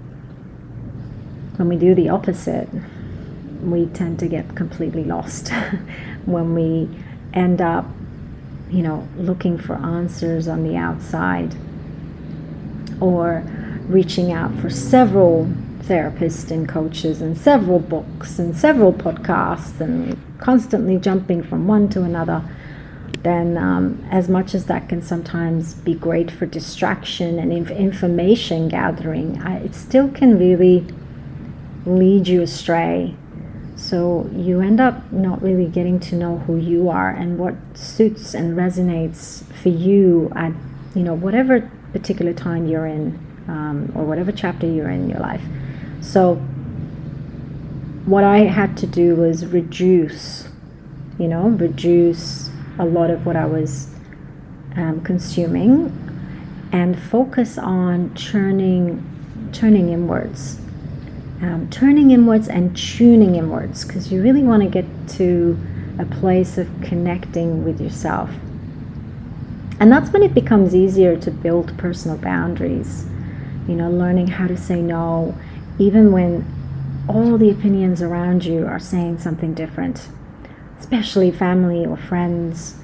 when 1.57 1.69
we 1.69 1.75
do 1.75 1.95
the 1.95 2.09
opposite, 2.09 2.69
we 3.63 3.87
tend 3.87 4.19
to 4.19 4.27
get 4.27 4.55
completely 4.55 5.03
lost. 5.03 5.49
when 6.25 6.53
we 6.53 6.89
end 7.33 7.61
up, 7.61 7.85
you 8.69 8.83
know, 8.83 9.07
looking 9.17 9.57
for 9.57 9.75
answers 9.75 10.47
on 10.47 10.63
the 10.63 10.75
outside 10.75 11.55
or 12.99 13.43
reaching 13.87 14.31
out 14.31 14.53
for 14.59 14.69
several 14.69 15.49
therapists 15.87 16.51
and 16.51 16.67
coaches 16.67 17.21
and 17.21 17.37
several 17.37 17.79
books 17.79 18.39
and 18.39 18.55
several 18.55 18.93
podcasts 18.93 19.79
and 19.79 20.17
constantly 20.39 20.97
jumping 20.97 21.43
from 21.43 21.67
one 21.67 21.89
to 21.89 22.03
another, 22.03 22.43
then 23.23 23.57
um, 23.57 24.05
as 24.11 24.29
much 24.29 24.53
as 24.53 24.65
that 24.65 24.87
can 24.89 25.01
sometimes 25.01 25.73
be 25.73 25.93
great 25.93 26.29
for 26.29 26.45
distraction 26.45 27.39
and 27.39 27.51
inf- 27.51 27.71
information 27.71 28.67
gathering, 28.67 29.41
I, 29.41 29.57
it 29.57 29.75
still 29.75 30.09
can 30.09 30.37
really 30.37 30.85
lead 31.85 32.27
you 32.27 32.41
astray. 32.41 33.15
So 33.75 34.29
you 34.33 34.61
end 34.61 34.81
up 34.81 35.11
not 35.11 35.41
really 35.41 35.67
getting 35.67 35.99
to 36.01 36.15
know 36.15 36.39
who 36.39 36.57
you 36.57 36.89
are 36.89 37.11
and 37.11 37.37
what 37.37 37.55
suits 37.75 38.33
and 38.33 38.57
resonates 38.57 39.43
for 39.61 39.69
you 39.69 40.31
at 40.35 40.51
you 40.95 41.03
know 41.03 41.13
whatever 41.13 41.69
particular 41.93 42.33
time 42.33 42.67
you're 42.67 42.87
in 42.87 43.19
um, 43.47 43.91
or 43.95 44.03
whatever 44.03 44.31
chapter 44.31 44.65
you're 44.67 44.89
in, 44.89 45.03
in 45.03 45.09
your 45.11 45.19
life. 45.19 45.43
So 46.07 46.35
what 48.05 48.23
I 48.23 48.39
had 48.39 48.77
to 48.77 48.87
do 48.87 49.15
was 49.15 49.45
reduce, 49.45 50.47
you 51.19 51.27
know, 51.27 51.49
reduce 51.49 52.49
a 52.79 52.85
lot 52.85 53.09
of 53.09 53.25
what 53.25 53.35
I 53.35 53.45
was 53.45 53.93
um, 54.75 55.01
consuming 55.01 55.91
and 56.71 56.97
focus 56.97 57.57
on 57.57 58.13
turning 58.15 59.03
turning 59.51 59.89
inwards 59.89 60.59
um, 61.41 61.67
turning 61.69 62.11
inwards 62.11 62.47
and 62.47 62.75
tuning 62.75 63.35
inwards 63.35 63.85
because 63.85 64.11
you 64.11 64.21
really 64.21 64.43
want 64.43 64.63
to 64.63 64.69
get 64.69 64.85
to 65.09 65.57
a 65.99 66.05
place 66.05 66.57
of 66.57 66.69
connecting 66.81 67.63
with 67.63 67.79
yourself. 67.79 68.31
And 69.79 69.91
that's 69.91 70.11
when 70.11 70.23
it 70.23 70.33
becomes 70.33 70.73
easier 70.73 71.15
to 71.17 71.29
build 71.29 71.77
personal 71.77 72.17
boundaries. 72.17 73.05
You 73.67 73.75
know, 73.75 73.91
learning 73.91 74.27
how 74.27 74.47
to 74.47 74.57
say 74.57 74.81
no, 74.81 75.37
even 75.79 76.11
when 76.11 76.45
all 77.07 77.37
the 77.37 77.49
opinions 77.49 78.01
around 78.01 78.45
you 78.45 78.65
are 78.65 78.79
saying 78.79 79.19
something 79.19 79.53
different, 79.53 80.07
especially 80.79 81.31
family 81.31 81.85
or 81.85 81.97
friends, 81.97 82.75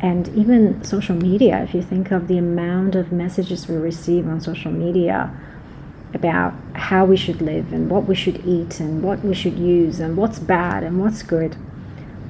and 0.00 0.28
even 0.28 0.82
social 0.84 1.16
media. 1.16 1.62
If 1.62 1.74
you 1.74 1.82
think 1.82 2.10
of 2.10 2.28
the 2.28 2.38
amount 2.38 2.94
of 2.94 3.12
messages 3.12 3.68
we 3.68 3.76
receive 3.76 4.26
on 4.28 4.40
social 4.40 4.70
media 4.70 5.34
about 6.14 6.54
how 6.74 7.04
we 7.04 7.16
should 7.16 7.42
live 7.42 7.72
and 7.72 7.90
what 7.90 8.06
we 8.06 8.14
should 8.14 8.46
eat 8.46 8.80
and 8.80 9.02
what 9.02 9.24
we 9.24 9.34
should 9.34 9.58
use 9.58 10.00
and 10.00 10.16
what's 10.16 10.38
bad 10.38 10.82
and 10.82 11.00
what's 11.00 11.22
good. 11.22 11.56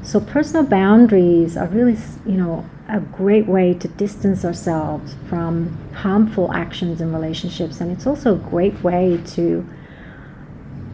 So 0.02 0.20
personal 0.20 0.64
boundaries 0.64 1.56
are 1.56 1.66
really, 1.66 1.96
you 2.24 2.36
know, 2.36 2.64
a 2.88 3.00
great 3.00 3.46
way 3.46 3.74
to 3.74 3.88
distance 3.88 4.44
ourselves 4.44 5.16
from 5.28 5.76
harmful 5.92 6.52
actions 6.52 7.00
in 7.00 7.12
relationships 7.12 7.80
and 7.80 7.90
it's 7.90 8.06
also 8.06 8.34
a 8.34 8.38
great 8.38 8.80
way 8.84 9.20
to 9.26 9.66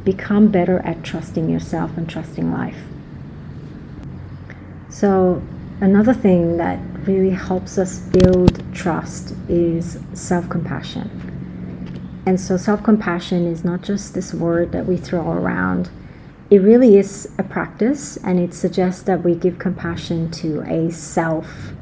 become 0.04 0.48
better 0.48 0.78
at 0.80 1.02
trusting 1.02 1.48
yourself 1.48 1.96
and 1.96 2.08
trusting 2.08 2.52
life. 2.52 2.78
So 4.88 5.42
another 5.80 6.14
thing 6.14 6.56
that 6.58 6.78
really 7.06 7.30
helps 7.30 7.78
us 7.78 7.98
build 7.98 8.62
trust 8.74 9.34
is 9.48 9.98
self-compassion. 10.12 12.22
And 12.26 12.40
so 12.40 12.56
self 12.56 12.82
compassion 12.82 13.46
is 13.46 13.64
not 13.64 13.82
just 13.82 14.14
this 14.14 14.32
word 14.32 14.72
that 14.72 14.86
we 14.86 14.96
throw 14.96 15.32
around. 15.32 15.90
It 16.50 16.58
really 16.58 16.96
is 16.96 17.32
a 17.38 17.42
practice, 17.42 18.16
and 18.18 18.38
it 18.38 18.54
suggests 18.54 19.02
that 19.04 19.24
we 19.24 19.34
give 19.34 19.58
compassion 19.58 20.30
to 20.32 20.60
a 20.62 20.90
self 20.90 21.72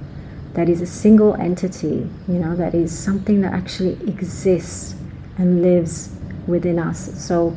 that 0.54 0.68
is 0.68 0.80
a 0.80 0.86
single 0.86 1.34
entity, 1.34 2.08
you 2.28 2.34
know, 2.34 2.56
that 2.56 2.74
is 2.74 2.96
something 2.96 3.40
that 3.42 3.52
actually 3.52 3.92
exists 4.08 4.94
and 5.38 5.62
lives 5.62 6.10
within 6.46 6.78
us. 6.78 7.22
So 7.22 7.56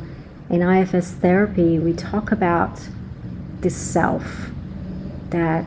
in 0.50 0.62
IFS 0.62 1.12
therapy, 1.12 1.78
we 1.78 1.92
talk 1.92 2.32
about 2.32 2.80
this 3.60 3.76
self 3.76 4.50
that 5.30 5.64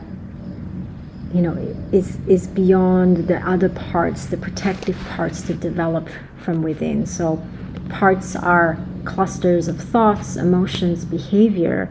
you 1.34 1.42
know 1.42 1.52
is 1.92 2.16
is 2.26 2.46
beyond 2.46 3.28
the 3.28 3.36
other 3.46 3.68
parts 3.68 4.26
the 4.26 4.36
protective 4.36 4.96
parts 5.10 5.42
to 5.42 5.54
develop 5.54 6.08
from 6.42 6.62
within. 6.62 7.06
So, 7.06 7.42
parts 7.88 8.36
are 8.36 8.78
clusters 9.04 9.68
of 9.68 9.78
thoughts, 9.78 10.36
emotions, 10.36 11.04
behavior 11.04 11.90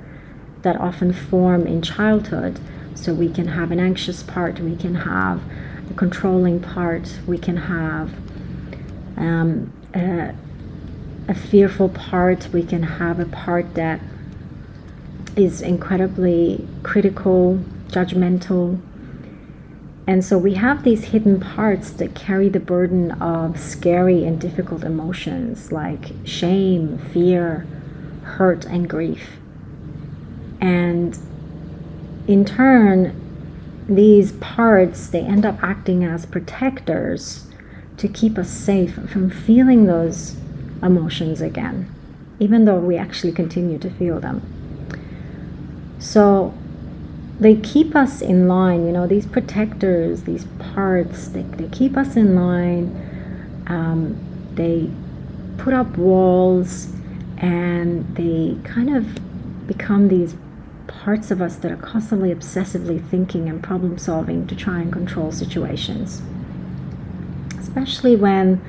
that 0.61 0.77
often 0.77 1.13
form 1.13 1.67
in 1.67 1.81
childhood. 1.81 2.59
So, 2.95 3.13
we 3.13 3.29
can 3.29 3.49
have 3.49 3.71
an 3.71 3.79
anxious 3.79 4.23
part, 4.23 4.59
we 4.59 4.75
can 4.75 4.95
have 4.95 5.41
a 5.89 5.93
controlling 5.93 6.59
part, 6.59 7.19
we 7.27 7.37
can 7.37 7.57
have 7.57 8.11
um, 9.17 9.71
a, 9.93 10.33
a 11.27 11.35
fearful 11.35 11.89
part, 11.89 12.49
we 12.53 12.63
can 12.63 12.83
have 12.83 13.19
a 13.19 13.25
part 13.25 13.75
that 13.75 13.99
is 15.35 15.61
incredibly 15.61 16.67
critical, 16.83 17.59
judgmental, 17.89 18.81
and 20.07 20.23
so 20.23 20.37
we 20.37 20.53
have 20.53 20.83
these 20.83 21.03
hidden 21.03 21.41
parts 21.41 21.91
that 21.91 22.15
carry 22.15 22.47
the 22.47 22.61
burden 22.61 23.11
of 23.21 23.59
scary 23.59 24.23
and 24.23 24.39
difficult 24.39 24.85
emotions 24.85 25.73
like 25.73 26.13
shame, 26.23 26.97
fear, 26.97 27.67
hurt, 28.23 28.63
and 28.63 28.89
grief. 28.89 29.37
And 30.61 31.19
in 32.25 32.45
turn, 32.45 33.21
these 33.89 34.31
parts 34.33 35.07
they 35.07 35.21
end 35.21 35.45
up 35.45 35.61
acting 35.61 36.05
as 36.05 36.25
protectors 36.25 37.47
to 37.97 38.07
keep 38.07 38.37
us 38.37 38.49
safe 38.49 38.95
from 39.09 39.29
feeling 39.29 39.87
those 39.87 40.37
emotions 40.83 41.41
again, 41.41 41.93
even 42.39 42.65
though 42.65 42.79
we 42.79 42.97
actually 42.97 43.31
continue 43.31 43.77
to 43.79 43.89
feel 43.89 44.19
them. 44.19 44.41
So 45.99 46.53
they 47.39 47.55
keep 47.55 47.95
us 47.95 48.21
in 48.21 48.47
line 48.47 48.85
you 48.85 48.91
know 48.91 49.05
these 49.07 49.25
protectors 49.25 50.23
these 50.23 50.45
parts 50.73 51.27
they, 51.29 51.43
they 51.43 51.67
keep 51.69 51.95
us 51.95 52.15
in 52.15 52.35
line 52.35 53.63
um, 53.67 54.17
they 54.55 54.89
put 55.57 55.73
up 55.73 55.97
walls 55.97 56.87
and 57.37 58.15
they 58.15 58.57
kind 58.63 58.95
of 58.95 59.67
become 59.67 60.07
these 60.07 60.35
parts 60.87 61.29
of 61.29 61.41
us 61.41 61.57
that 61.57 61.71
are 61.71 61.77
constantly 61.77 62.33
obsessively 62.33 63.05
thinking 63.09 63.49
and 63.49 63.61
problem 63.61 63.97
solving 63.97 64.47
to 64.47 64.55
try 64.55 64.79
and 64.79 64.91
control 64.91 65.31
situations 65.31 66.21
especially 67.59 68.15
when 68.15 68.61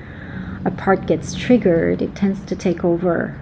a 0.65 0.71
part 0.71 1.07
gets 1.07 1.35
triggered 1.35 2.03
it 2.03 2.15
tends 2.15 2.45
to 2.45 2.57
take 2.57 2.85
over 2.85 3.41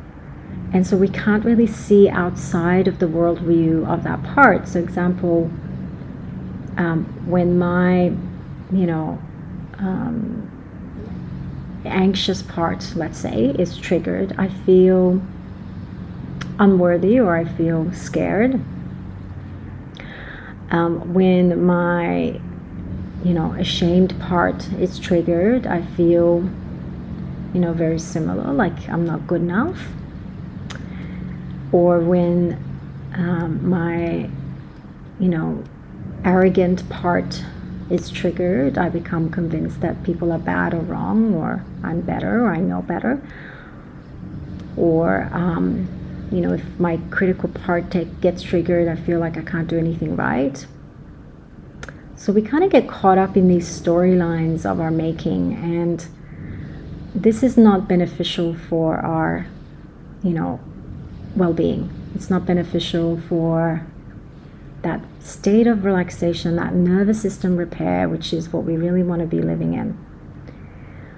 and 0.72 0.86
so 0.86 0.96
we 0.96 1.08
can't 1.08 1.44
really 1.44 1.66
see 1.66 2.08
outside 2.08 2.88
of 2.88 2.98
the 2.98 3.06
worldview 3.06 3.86
of 3.88 4.02
that 4.04 4.22
part. 4.22 4.68
So, 4.68 4.78
example, 4.78 5.50
um, 6.76 7.04
when 7.26 7.58
my, 7.58 8.12
you 8.72 8.86
know, 8.86 9.18
um, 9.78 10.50
anxious 11.84 12.42
part, 12.42 12.92
let's 12.96 13.18
say, 13.18 13.54
is 13.58 13.78
triggered, 13.78 14.34
I 14.38 14.48
feel 14.48 15.22
unworthy 16.58 17.18
or 17.20 17.36
I 17.36 17.44
feel 17.44 17.92
scared. 17.92 18.60
Um, 20.70 21.14
when 21.14 21.64
my, 21.64 22.40
you 23.24 23.32
know, 23.32 23.52
ashamed 23.52 24.18
part 24.20 24.70
is 24.74 24.98
triggered, 24.98 25.66
I 25.66 25.82
feel, 25.82 26.50
you 27.56 27.62
know, 27.62 27.72
very 27.72 27.98
similar, 27.98 28.52
like 28.52 28.86
I'm 28.88 29.06
not 29.06 29.26
good 29.26 29.40
enough 29.40 29.80
or 31.72 32.00
when 32.00 32.62
um, 33.14 33.68
my, 33.68 34.28
you 35.18 35.28
know, 35.28 35.64
arrogant 36.24 36.88
part 36.88 37.42
is 37.90 38.10
triggered, 38.10 38.76
I 38.78 38.88
become 38.88 39.30
convinced 39.30 39.80
that 39.80 40.02
people 40.02 40.32
are 40.32 40.38
bad 40.38 40.74
or 40.74 40.80
wrong, 40.80 41.34
or 41.34 41.64
I'm 41.82 42.00
better, 42.00 42.44
or 42.44 42.48
I 42.48 42.58
know 42.58 42.82
better. 42.82 43.22
Or, 44.76 45.30
um, 45.32 45.88
you 46.30 46.40
know, 46.40 46.52
if 46.52 46.62
my 46.78 46.98
critical 47.10 47.48
part 47.48 47.90
take, 47.90 48.20
gets 48.20 48.42
triggered, 48.42 48.88
I 48.88 48.96
feel 48.96 49.20
like 49.20 49.38
I 49.38 49.42
can't 49.42 49.68
do 49.68 49.78
anything 49.78 50.16
right. 50.16 50.66
So 52.16 52.32
we 52.32 52.42
kind 52.42 52.64
of 52.64 52.70
get 52.70 52.88
caught 52.88 53.18
up 53.18 53.36
in 53.36 53.48
these 53.48 53.68
storylines 53.68 54.64
of 54.64 54.80
our 54.80 54.90
making, 54.90 55.54
and 55.54 56.06
this 57.16 57.42
is 57.42 57.56
not 57.56 57.88
beneficial 57.88 58.54
for 58.54 58.98
our, 58.98 59.46
you 60.22 60.30
know, 60.30 60.60
well 61.34 61.54
being. 61.54 61.90
It's 62.14 62.28
not 62.28 62.44
beneficial 62.44 63.18
for 63.28 63.86
that 64.82 65.00
state 65.20 65.66
of 65.66 65.84
relaxation, 65.84 66.56
that 66.56 66.74
nervous 66.74 67.20
system 67.20 67.56
repair, 67.56 68.08
which 68.08 68.32
is 68.32 68.52
what 68.52 68.64
we 68.64 68.76
really 68.76 69.02
want 69.02 69.20
to 69.20 69.26
be 69.26 69.40
living 69.40 69.74
in. 69.74 69.98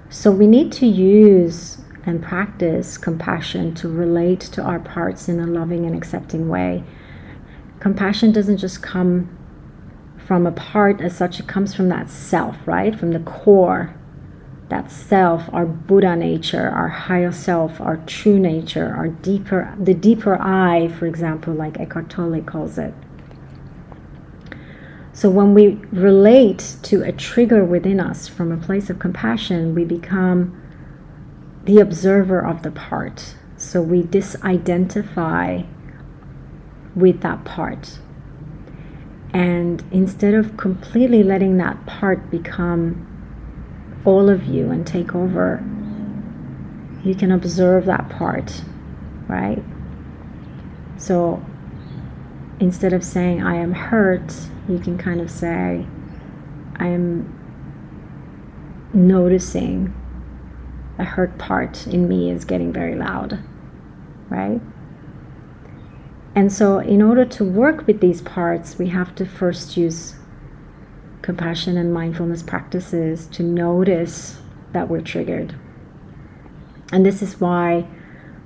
So 0.09 0.31
we 0.31 0.47
need 0.47 0.73
to 0.73 0.87
use 0.87 1.79
and 2.07 2.23
practice 2.23 2.97
compassion 2.97 3.75
to 3.75 3.89
relate 3.89 4.41
to 4.41 4.63
our 4.63 4.79
parts 4.79 5.29
in 5.29 5.41
a 5.41 5.47
loving 5.47 5.85
and 5.85 5.95
accepting 5.95 6.49
way. 6.49 6.85
Compassion 7.81 8.33
doesn't 8.33 8.57
just 8.57 8.83
come 8.83 9.37
from 10.27 10.47
a 10.47 10.53
part 10.53 11.01
as 11.01 11.17
such, 11.17 11.41
it 11.41 11.47
comes 11.47 11.75
from 11.75 11.89
that 11.89 12.09
self, 12.09 12.57
right? 12.67 12.99
From 12.99 13.13
the 13.13 13.21
core 13.21 13.95
that 14.69 14.91
self, 14.91 15.49
our 15.53 15.65
Buddha 15.65 16.15
nature, 16.15 16.69
our 16.69 16.89
higher 16.89 17.33
self, 17.33 17.81
our 17.81 17.97
true 18.07 18.39
nature, 18.39 18.95
our 18.95 19.09
deeper, 19.09 19.75
the 19.79 19.95
deeper 19.95 20.41
I, 20.41 20.89
for 20.89 21.07
example, 21.07 21.55
like 21.55 21.81
Eckhart 21.81 22.11
Tolle 22.11 22.43
calls 22.43 22.77
it. 22.77 22.93
So 25.13 25.31
when 25.31 25.55
we 25.55 25.81
relate 25.91 26.77
to 26.83 27.03
a 27.03 27.13
trigger 27.13 27.65
within 27.65 27.99
us 27.99 28.29
from 28.29 28.53
a 28.53 28.57
place 28.57 28.89
of 28.89 28.99
compassion, 28.99 29.75
we 29.75 29.85
become 29.85 30.63
the 31.65 31.81
observer 31.81 32.39
of 32.39 32.63
the 32.63 32.71
part. 32.71 33.35
So 33.57 33.83
we 33.83 34.03
disidentify 34.03 35.67
with 36.95 37.21
that 37.23 37.45
part. 37.45 37.99
And 39.33 39.83
instead 39.91 40.35
of 40.35 40.57
completely 40.57 41.23
letting 41.23 41.57
that 41.57 41.85
part 41.87 42.31
become 42.31 43.08
all 44.05 44.29
of 44.29 44.45
you 44.45 44.71
and 44.71 44.87
take 44.87 45.15
over, 45.15 45.63
you 47.05 47.15
can 47.15 47.33
observe 47.33 47.87
that 47.87 48.09
part, 48.09 48.63
right? 49.29 49.63
So 50.97 51.45
instead 52.61 52.93
of 52.93 53.05
saying, 53.05 53.43
I 53.43 53.57
am 53.57 53.73
hurt, 53.73 54.35
you 54.69 54.79
can 54.79 54.99
kind 54.99 55.21
of 55.21 55.31
say, 55.31 55.87
I 56.77 56.89
am 56.89 57.35
noticing 58.93 59.95
a 60.99 61.05
hurt 61.05 61.39
part 61.39 61.87
in 61.87 62.09
me 62.09 62.31
is 62.31 62.45
getting 62.45 62.73
very 62.73 62.97
loud, 62.97 63.39
right? 64.29 64.61
And 66.35 66.53
so, 66.53 66.79
in 66.79 67.03
order 67.03 67.25
to 67.25 67.45
work 67.45 67.87
with 67.87 68.01
these 68.01 68.21
parts, 68.21 68.79
we 68.79 68.89
have 68.89 69.15
to 69.17 69.27
first 69.27 69.77
use 69.77 70.17
compassion 71.29 71.77
and 71.77 71.93
mindfulness 71.93 72.43
practices 72.43 73.27
to 73.27 73.43
notice 73.43 74.41
that 74.73 74.89
we're 74.89 75.03
triggered. 75.03 75.55
And 76.91 77.05
this 77.05 77.21
is 77.21 77.39
why 77.39 77.87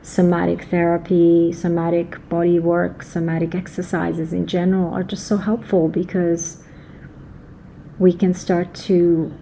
somatic 0.03 0.65
therapy, 0.65 1.53
somatic 1.53 2.29
body 2.29 2.59
work, 2.59 3.05
somatic 3.05 3.55
exercises 3.55 4.33
in 4.33 4.49
general 4.49 4.93
are 4.93 5.05
just 5.05 5.29
so 5.29 5.37
helpful 5.37 5.87
because 5.87 6.65
we 8.01 8.13
can 8.13 8.35
start 8.35 8.75
to 8.75 9.33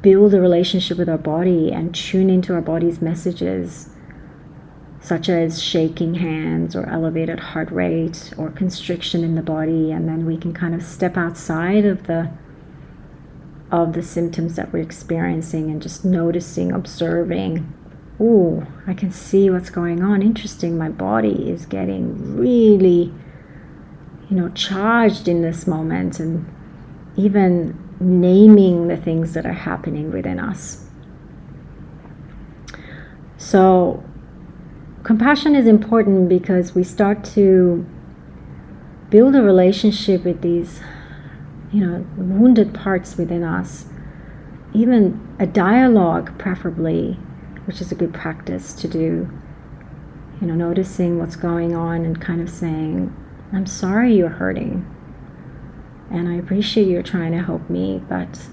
build 0.00 0.32
a 0.32 0.40
relationship 0.40 0.96
with 0.96 1.10
our 1.10 1.18
body 1.18 1.70
and 1.70 1.94
tune 1.94 2.30
into 2.30 2.54
our 2.54 2.62
body's 2.62 3.02
messages 3.02 3.90
such 5.00 5.28
as 5.28 5.62
shaking 5.62 6.14
hands 6.14 6.76
or 6.76 6.86
elevated 6.86 7.40
heart 7.40 7.70
rate 7.70 8.32
or 8.36 8.50
constriction 8.50 9.24
in 9.24 9.34
the 9.34 9.42
body 9.42 9.90
and 9.90 10.08
then 10.08 10.26
we 10.26 10.36
can 10.36 10.52
kind 10.52 10.74
of 10.74 10.82
step 10.82 11.16
outside 11.16 11.84
of 11.84 12.06
the 12.06 12.30
of 13.70 13.92
the 13.92 14.02
symptoms 14.02 14.56
that 14.56 14.72
we're 14.72 14.82
experiencing 14.82 15.70
and 15.70 15.80
just 15.80 16.04
noticing 16.04 16.72
observing 16.72 17.72
ooh 18.20 18.66
i 18.86 18.92
can 18.92 19.10
see 19.10 19.48
what's 19.48 19.70
going 19.70 20.02
on. 20.02 20.22
Interesting 20.22 20.76
my 20.76 20.88
body 20.88 21.48
is 21.50 21.66
getting 21.66 22.36
really 22.36 23.12
you 24.28 24.36
know 24.36 24.48
charged 24.50 25.28
in 25.28 25.42
this 25.42 25.66
moment 25.66 26.20
and 26.20 26.46
even 27.16 27.76
naming 28.00 28.88
the 28.88 28.96
things 28.96 29.34
that 29.34 29.44
are 29.44 29.52
happening 29.52 30.10
within 30.10 30.40
us. 30.40 30.86
So 33.36 34.02
compassion 35.02 35.54
is 35.54 35.66
important 35.66 36.28
because 36.28 36.74
we 36.74 36.84
start 36.84 37.24
to 37.24 37.86
build 39.08 39.34
a 39.34 39.42
relationship 39.42 40.24
with 40.24 40.40
these, 40.42 40.80
you 41.72 41.84
know, 41.84 42.06
wounded 42.16 42.74
parts 42.74 43.16
within 43.16 43.42
us. 43.42 43.86
Even 44.72 45.20
a 45.38 45.46
dialogue, 45.46 46.38
preferably, 46.38 47.14
which 47.64 47.80
is 47.80 47.90
a 47.90 47.94
good 47.94 48.14
practice 48.14 48.72
to 48.74 48.88
do. 48.88 49.28
You 50.40 50.46
know, 50.46 50.54
noticing 50.54 51.18
what's 51.18 51.36
going 51.36 51.74
on 51.74 52.04
and 52.04 52.20
kind 52.20 52.40
of 52.40 52.48
saying, 52.48 53.14
I'm 53.52 53.66
sorry 53.66 54.14
you're 54.14 54.28
hurting. 54.28 54.86
And 56.10 56.28
I 56.28 56.34
appreciate 56.34 56.88
you're 56.88 57.02
trying 57.02 57.32
to 57.32 57.42
help 57.42 57.68
me, 57.68 58.02
but 58.08 58.48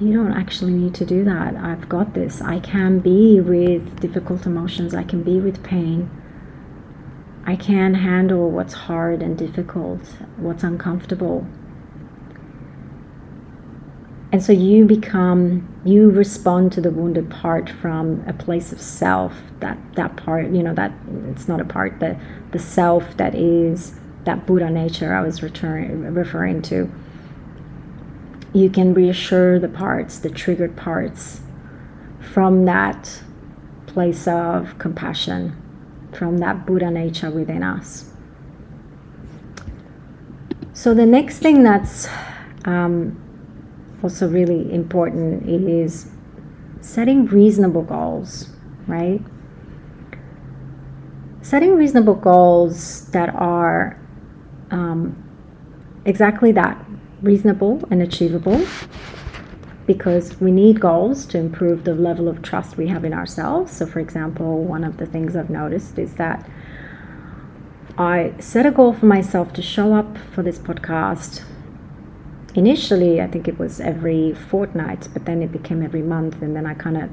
you 0.00 0.12
don't 0.12 0.32
actually 0.32 0.72
need 0.72 0.94
to 0.94 1.04
do 1.04 1.24
that. 1.24 1.56
I've 1.56 1.88
got 1.88 2.14
this. 2.14 2.40
I 2.40 2.60
can 2.60 3.00
be 3.00 3.40
with 3.40 4.00
difficult 4.00 4.46
emotions, 4.46 4.94
I 4.94 5.02
can 5.02 5.22
be 5.22 5.40
with 5.40 5.62
pain. 5.62 6.10
I 7.44 7.56
can 7.56 7.94
handle 7.94 8.50
what's 8.50 8.74
hard 8.74 9.22
and 9.22 9.36
difficult, 9.36 10.02
what's 10.36 10.62
uncomfortable. 10.62 11.46
And 14.30 14.44
so 14.44 14.52
you 14.52 14.84
become, 14.84 15.66
you 15.82 16.10
respond 16.10 16.72
to 16.72 16.82
the 16.82 16.90
wounded 16.90 17.30
part 17.30 17.70
from 17.70 18.22
a 18.26 18.34
place 18.34 18.72
of 18.72 18.80
self. 18.80 19.32
That 19.60 19.78
that 19.94 20.16
part, 20.16 20.50
you 20.50 20.62
know, 20.62 20.74
that 20.74 20.92
it's 21.30 21.48
not 21.48 21.60
a 21.60 21.64
part, 21.64 22.00
the 22.00 22.20
the 22.52 22.58
self 22.58 23.16
that 23.16 23.34
is 23.34 23.98
that 24.24 24.46
Buddha 24.46 24.68
nature 24.68 25.14
I 25.14 25.22
was 25.22 25.42
return, 25.42 26.14
referring 26.14 26.60
to 26.62 26.92
you 28.52 28.70
can 28.70 28.94
reassure 28.94 29.58
the 29.58 29.68
parts, 29.68 30.18
the 30.18 30.30
triggered 30.30 30.76
parts, 30.76 31.40
from 32.32 32.64
that 32.64 33.22
place 33.86 34.26
of 34.26 34.78
compassion, 34.78 35.56
from 36.12 36.38
that 36.38 36.66
Buddha 36.66 36.90
nature 36.90 37.30
within 37.30 37.62
us. 37.62 38.12
So, 40.72 40.94
the 40.94 41.06
next 41.06 41.38
thing 41.38 41.62
that's 41.62 42.08
um, 42.64 43.20
also 44.02 44.28
really 44.28 44.72
important 44.72 45.48
is 45.48 46.10
setting 46.80 47.26
reasonable 47.26 47.82
goals, 47.82 48.50
right? 48.86 49.20
Setting 51.42 51.74
reasonable 51.74 52.14
goals 52.14 53.08
that 53.10 53.34
are 53.34 53.98
um, 54.70 55.16
exactly 56.04 56.52
that 56.52 56.87
reasonable 57.22 57.82
and 57.90 58.02
achievable 58.02 58.64
because 59.86 60.38
we 60.38 60.50
need 60.50 60.80
goals 60.80 61.24
to 61.24 61.38
improve 61.38 61.84
the 61.84 61.94
level 61.94 62.28
of 62.28 62.42
trust 62.42 62.76
we 62.76 62.88
have 62.88 63.04
in 63.04 63.14
ourselves. 63.14 63.72
So, 63.72 63.86
for 63.86 64.00
example, 64.00 64.62
one 64.62 64.84
of 64.84 64.98
the 64.98 65.06
things 65.06 65.34
I've 65.34 65.48
noticed 65.48 65.98
is 65.98 66.14
that 66.16 66.48
I 67.96 68.34
set 68.38 68.66
a 68.66 68.70
goal 68.70 68.92
for 68.92 69.06
myself 69.06 69.52
to 69.54 69.62
show 69.62 69.94
up 69.94 70.18
for 70.34 70.42
this 70.42 70.58
podcast. 70.58 71.42
Initially, 72.54 73.20
I 73.20 73.26
think 73.26 73.48
it 73.48 73.58
was 73.58 73.80
every 73.80 74.34
fortnight, 74.34 75.08
but 75.12 75.24
then 75.24 75.42
it 75.42 75.50
became 75.50 75.82
every 75.82 76.02
month, 76.02 76.42
and 76.42 76.54
then 76.54 76.66
I 76.66 76.74
kind 76.74 76.98
of 76.98 77.10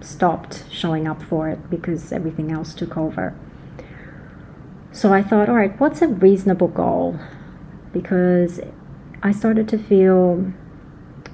stopped 0.00 0.64
showing 0.70 1.08
up 1.08 1.20
for 1.20 1.48
it 1.48 1.68
because 1.68 2.12
everything 2.12 2.52
else 2.52 2.72
took 2.72 2.96
over. 2.96 3.34
So 4.92 5.12
I 5.12 5.22
thought, 5.22 5.48
all 5.48 5.56
right, 5.56 5.78
what's 5.80 6.00
a 6.02 6.08
reasonable 6.08 6.68
goal? 6.68 7.18
Because 7.92 8.60
I 9.26 9.32
started 9.32 9.68
to 9.70 9.78
feel 9.78 10.52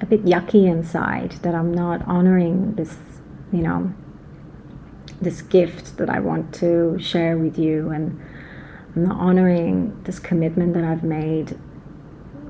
a 0.01 0.07
bit 0.07 0.25
yucky 0.25 0.65
inside 0.65 1.33
that 1.43 1.53
I'm 1.53 1.71
not 1.71 2.01
honoring 2.07 2.73
this, 2.73 2.97
you 3.51 3.61
know, 3.61 3.93
this 5.21 5.43
gift 5.43 5.97
that 5.97 6.09
I 6.09 6.19
want 6.19 6.55
to 6.55 6.97
share 6.97 7.37
with 7.37 7.59
you, 7.59 7.91
and 7.91 8.19
I'm 8.95 9.03
not 9.03 9.17
honoring 9.17 10.01
this 10.05 10.17
commitment 10.17 10.73
that 10.73 10.83
I've 10.83 11.03
made 11.03 11.55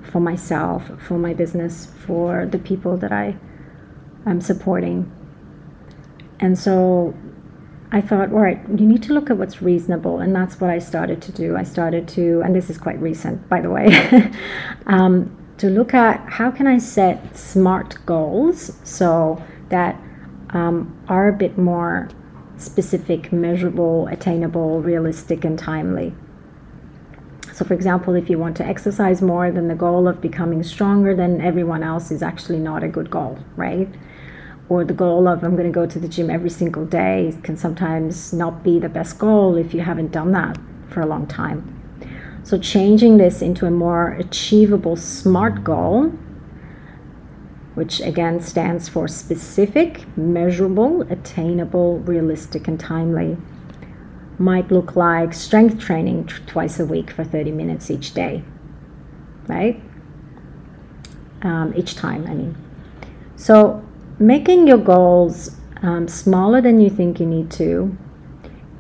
for 0.02 0.22
myself, 0.22 0.90
for 1.06 1.18
my 1.18 1.34
business, 1.34 1.88
for 2.06 2.46
the 2.46 2.58
people 2.58 2.96
that 2.96 3.12
I 3.12 3.36
am 4.26 4.40
supporting. 4.40 5.12
And 6.40 6.58
so 6.58 7.14
I 7.94 8.02
thought, 8.02 8.34
all 8.34 8.40
right, 8.40 8.60
you 8.68 8.88
need 8.88 9.04
to 9.04 9.14
look 9.14 9.30
at 9.30 9.38
what's 9.38 9.62
reasonable. 9.62 10.20
And 10.20 10.36
that's 10.36 10.60
what 10.60 10.72
I 10.72 10.80
started 10.80 11.22
to 11.22 11.32
do. 11.32 11.56
I 11.56 11.62
started 11.62 12.08
to, 12.10 12.42
and 12.44 12.56
this 12.56 12.72
is 12.72 12.78
quite 12.80 13.00
recent, 13.00 13.48
by 13.48 13.62
the 13.62 13.70
way, 13.70 14.32
um, 14.88 15.38
to 15.60 15.70
look 15.70 15.94
at 15.94 16.20
how 16.28 16.50
can 16.50 16.66
I 16.66 16.80
set 16.80 17.38
smart 17.38 18.04
goals 18.08 18.76
so 18.84 19.42
that 19.70 19.96
um, 20.50 20.98
are 21.08 21.28
a 21.30 21.34
bit 21.34 21.56
more 21.56 22.10
specific, 22.58 23.32
measurable, 23.32 24.08
attainable, 24.08 24.82
realistic, 24.82 25.46
and 25.46 25.58
timely. 25.58 26.16
So, 27.54 27.64
for 27.64 27.76
example, 27.76 28.16
if 28.16 28.28
you 28.28 28.40
want 28.40 28.58
to 28.58 28.66
exercise 28.66 29.22
more, 29.22 29.52
then 29.52 29.68
the 29.68 29.76
goal 29.76 30.08
of 30.08 30.20
becoming 30.20 30.64
stronger 30.64 31.16
than 31.16 31.42
everyone 31.42 31.84
else 31.84 32.10
is 32.10 32.24
actually 32.24 32.58
not 32.58 32.84
a 32.84 32.88
good 32.88 33.12
goal, 33.12 33.38
right? 33.56 33.88
Or 34.70 34.86
the 34.86 34.94
goal 34.94 35.28
of 35.28 35.44
I'm 35.44 35.56
going 35.56 35.68
to 35.68 35.74
go 35.74 35.86
to 35.86 36.00
the 36.00 36.08
gym 36.08 36.30
every 36.30 36.50
single 36.50 36.86
day 36.86 37.38
can 37.44 37.58
sometimes 37.58 38.34
not 38.34 38.64
be 38.64 38.80
the 38.80 38.90
best 38.90 39.20
goal 39.20 39.58
if 39.58 39.74
you 39.74 39.82
haven't 39.82 40.12
done 40.12 40.32
that 40.32 40.58
for 40.90 41.02
a 41.02 41.06
long 41.06 41.28
time. 41.28 41.80
So, 42.44 42.58
changing 42.58 43.18
this 43.18 43.42
into 43.42 43.66
a 43.66 43.72
more 43.72 44.10
achievable 44.12 44.96
SMART 44.96 45.64
goal, 45.64 46.12
which 47.76 48.02
again 48.02 48.42
stands 48.42 48.90
for 48.90 49.08
specific, 49.08 50.06
measurable, 50.18 51.02
attainable, 51.04 52.00
realistic, 52.00 52.68
and 52.68 52.80
timely, 52.80 53.38
might 54.38 54.72
look 54.72 54.96
like 54.96 55.34
strength 55.34 55.80
training 55.80 56.28
t- 56.28 56.36
twice 56.46 56.80
a 56.80 56.86
week 56.86 57.12
for 57.12 57.24
30 57.24 57.52
minutes 57.52 57.90
each 57.90 58.14
day, 58.14 58.44
right? 59.48 59.82
Um, 61.42 61.74
each 61.76 61.96
time, 61.96 62.26
I 62.28 62.34
mean. 62.34 62.58
So, 63.36 63.84
making 64.20 64.68
your 64.68 64.78
goals 64.78 65.58
um, 65.82 66.08
smaller 66.08 66.62
than 66.62 66.80
you 66.80 66.90
think 66.90 67.20
you 67.20 67.26
need 67.26 67.52
to 67.52 67.98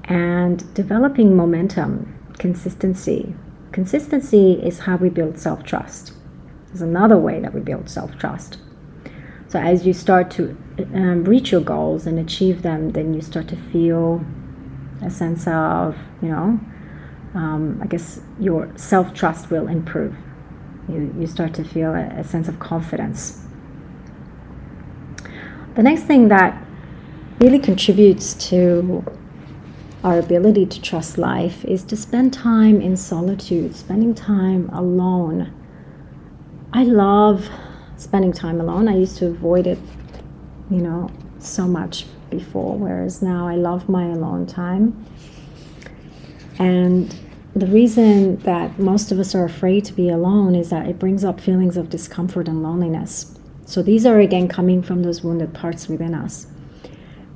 and 0.05 0.73
developing 0.73 1.35
momentum, 1.35 2.17
consistency, 2.37 3.33
Consistency 3.73 4.53
is 4.53 4.77
how 4.79 4.97
we 4.97 5.09
build 5.09 5.39
self 5.39 5.63
trust. 5.63 6.13
There's 6.67 6.83
another 6.83 7.17
way 7.17 7.39
that 7.39 7.55
we 7.55 7.59
build 7.59 7.89
self 7.89 8.15
trust. 8.19 8.59
So, 9.47 9.59
as 9.59 9.85
you 9.85 9.93
start 9.93 10.29
to 10.31 10.55
um, 10.93 11.23
reach 11.23 11.51
your 11.51 11.61
goals 11.61 12.05
and 12.05 12.19
achieve 12.19 12.61
them, 12.61 12.91
then 12.91 13.15
you 13.15 13.21
start 13.21 13.47
to 13.47 13.55
feel 13.55 14.23
a 15.01 15.09
sense 15.09 15.47
of, 15.47 15.97
you 16.21 16.29
know, 16.29 16.59
um, 17.33 17.79
I 17.81 17.87
guess 17.87 18.21
your 18.39 18.71
self 18.75 19.11
trust 19.15 19.49
will 19.49 19.67
improve. 19.67 20.15
You, 20.87 21.11
you 21.17 21.25
start 21.25 21.55
to 21.55 21.63
feel 21.63 21.95
a, 21.95 22.05
a 22.19 22.23
sense 22.23 22.47
of 22.47 22.59
confidence. 22.59 23.42
The 25.75 25.81
next 25.81 26.03
thing 26.03 26.27
that 26.27 26.55
really 27.39 27.57
contributes 27.57 28.35
to 28.49 29.03
our 30.03 30.19
ability 30.19 30.67
to 30.67 30.79
trust 30.79 31.17
life 31.17 31.65
is 31.65 31.83
to 31.85 31.95
spend 31.95 32.31
time 32.31 32.79
in 32.79 32.95
solitude, 32.95 33.75
spending 33.75 34.13
time 34.13 34.69
alone. 34.69 35.51
I 36.73 36.83
love 36.83 37.49
spending 37.97 38.33
time 38.33 38.61
alone. 38.61 38.87
I 38.87 38.97
used 38.97 39.17
to 39.17 39.27
avoid 39.27 39.65
it, 39.65 39.79
you 40.69 40.77
know, 40.77 41.09
so 41.39 41.67
much 41.67 42.05
before, 42.29 42.77
whereas 42.77 43.23
now 43.23 43.47
I 43.47 43.55
love 43.55 43.89
my 43.89 44.05
alone 44.05 44.45
time. 44.45 45.05
And 46.59 47.15
the 47.55 47.65
reason 47.65 48.37
that 48.41 48.77
most 48.77 49.11
of 49.11 49.19
us 49.19 49.33
are 49.33 49.45
afraid 49.45 49.85
to 49.85 49.93
be 49.93 50.09
alone 50.09 50.53
is 50.53 50.69
that 50.69 50.87
it 50.87 50.99
brings 50.99 51.23
up 51.23 51.39
feelings 51.39 51.77
of 51.77 51.89
discomfort 51.89 52.47
and 52.47 52.61
loneliness. 52.61 53.32
So 53.73 53.81
these 53.81 54.05
are 54.05 54.19
again 54.19 54.49
coming 54.49 54.83
from 54.83 55.01
those 55.01 55.23
wounded 55.23 55.55
parts 55.55 55.87
within 55.87 56.13
us. 56.13 56.45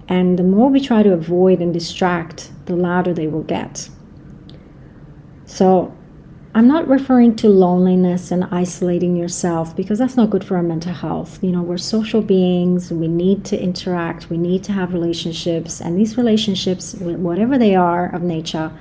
And 0.08 0.38
the 0.38 0.44
more 0.44 0.70
we 0.70 0.80
try 0.80 1.02
to 1.02 1.12
avoid 1.12 1.62
and 1.62 1.74
distract, 1.74 2.52
the 2.68 2.76
louder 2.76 3.12
they 3.12 3.26
will 3.26 3.42
get. 3.42 3.90
So, 5.46 5.96
I'm 6.54 6.68
not 6.68 6.88
referring 6.88 7.38
to 7.38 7.50
loneliness 7.50 8.30
and 8.30 8.44
isolating 8.52 9.16
yourself 9.16 9.76
because 9.76 9.98
that's 9.98 10.16
not 10.16 10.30
good 10.30 10.44
for 10.44 10.58
our 10.58 10.62
mental 10.62 10.94
health. 10.94 11.44
You 11.44 11.52
know, 11.52 11.64
we're 11.64 11.80
social 11.80 12.22
beings, 12.22 12.92
we 12.92 13.08
need 13.08 13.44
to 13.46 13.60
interact, 13.60 14.30
we 14.30 14.38
need 14.38 14.64
to 14.66 14.74
have 14.74 14.94
relationships, 14.94 15.82
and 15.82 15.98
these 15.98 16.20
relationships, 16.20 16.94
whatever 17.00 17.58
they 17.58 17.74
are 17.74 18.14
of 18.14 18.22
nature, 18.22 18.72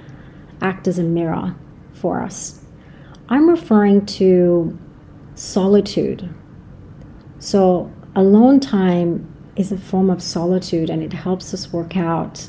act 0.60 0.86
as 0.86 0.98
a 0.98 1.02
mirror 1.02 1.54
for 1.94 2.20
us. 2.20 2.62
I'm 3.30 3.48
referring 3.48 4.04
to 4.20 4.78
solitude. 5.36 6.28
So, 7.38 7.92
alone 8.14 8.60
time 8.60 9.32
is 9.56 9.72
a 9.72 9.78
form 9.78 10.10
of 10.10 10.22
solitude 10.22 10.90
and 10.90 11.02
it 11.02 11.12
helps 11.12 11.52
us 11.54 11.72
work 11.72 11.96
out 11.96 12.48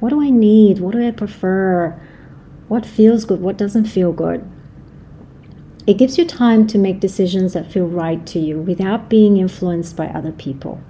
what 0.00 0.10
do 0.10 0.22
I 0.22 0.30
need? 0.30 0.78
What 0.78 0.92
do 0.92 1.06
I 1.06 1.10
prefer? 1.10 1.98
What 2.68 2.84
feels 2.84 3.24
good? 3.24 3.40
What 3.40 3.56
doesn't 3.56 3.86
feel 3.86 4.12
good? 4.12 4.46
It 5.86 5.98
gives 5.98 6.18
you 6.18 6.26
time 6.26 6.66
to 6.66 6.78
make 6.78 7.00
decisions 7.00 7.54
that 7.54 7.70
feel 7.70 7.86
right 7.86 8.24
to 8.26 8.38
you 8.38 8.60
without 8.60 9.08
being 9.08 9.36
influenced 9.36 9.96
by 9.96 10.08
other 10.08 10.32
people. 10.32 10.80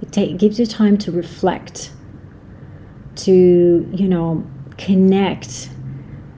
It, 0.00 0.12
ta- 0.12 0.36
gives 0.36 0.58
you 0.58 0.66
time 0.66 0.96
to 0.98 1.12
reflect, 1.12 1.92
to, 3.16 3.90
you 3.92 4.08
know, 4.08 4.46
connect 4.78 5.70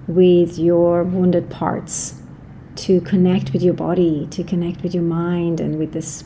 with 0.08 0.58
your 0.58 1.04
wounded 1.04 1.50
parts, 1.50 2.20
to 2.76 3.00
connect 3.02 3.52
with 3.52 3.62
your 3.62 3.74
body, 3.74 4.26
to 4.30 4.42
connect 4.42 4.82
with 4.82 4.94
your 4.94 5.04
mind 5.04 5.60
and 5.60 5.78
with 5.78 5.92
this 5.92 6.24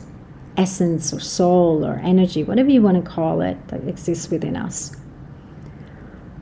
essence 0.57 1.13
or 1.13 1.19
soul 1.19 1.85
or 1.85 2.01
energy, 2.03 2.43
whatever 2.43 2.69
you 2.69 2.81
want 2.81 3.03
to 3.03 3.09
call 3.09 3.41
it, 3.41 3.67
that 3.67 3.87
exists 3.87 4.29
within 4.29 4.57
us. 4.57 4.95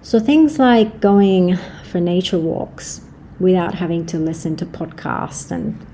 So 0.01 0.19
things 0.19 0.57
like 0.57 1.01
going 1.01 1.57
for 1.91 1.99
nature 1.99 2.39
walks 2.39 3.01
without 3.39 3.75
having 3.75 4.05
to 4.05 4.17
listen 4.17 4.55
to 4.55 4.65
podcasts 4.65 5.51
and 5.51 5.85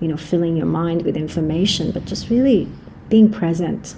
you 0.00 0.08
know 0.08 0.16
filling 0.16 0.56
your 0.56 0.66
mind 0.66 1.02
with 1.02 1.16
information, 1.16 1.90
but 1.90 2.04
just 2.04 2.30
really 2.30 2.68
being 3.08 3.30
present, 3.30 3.94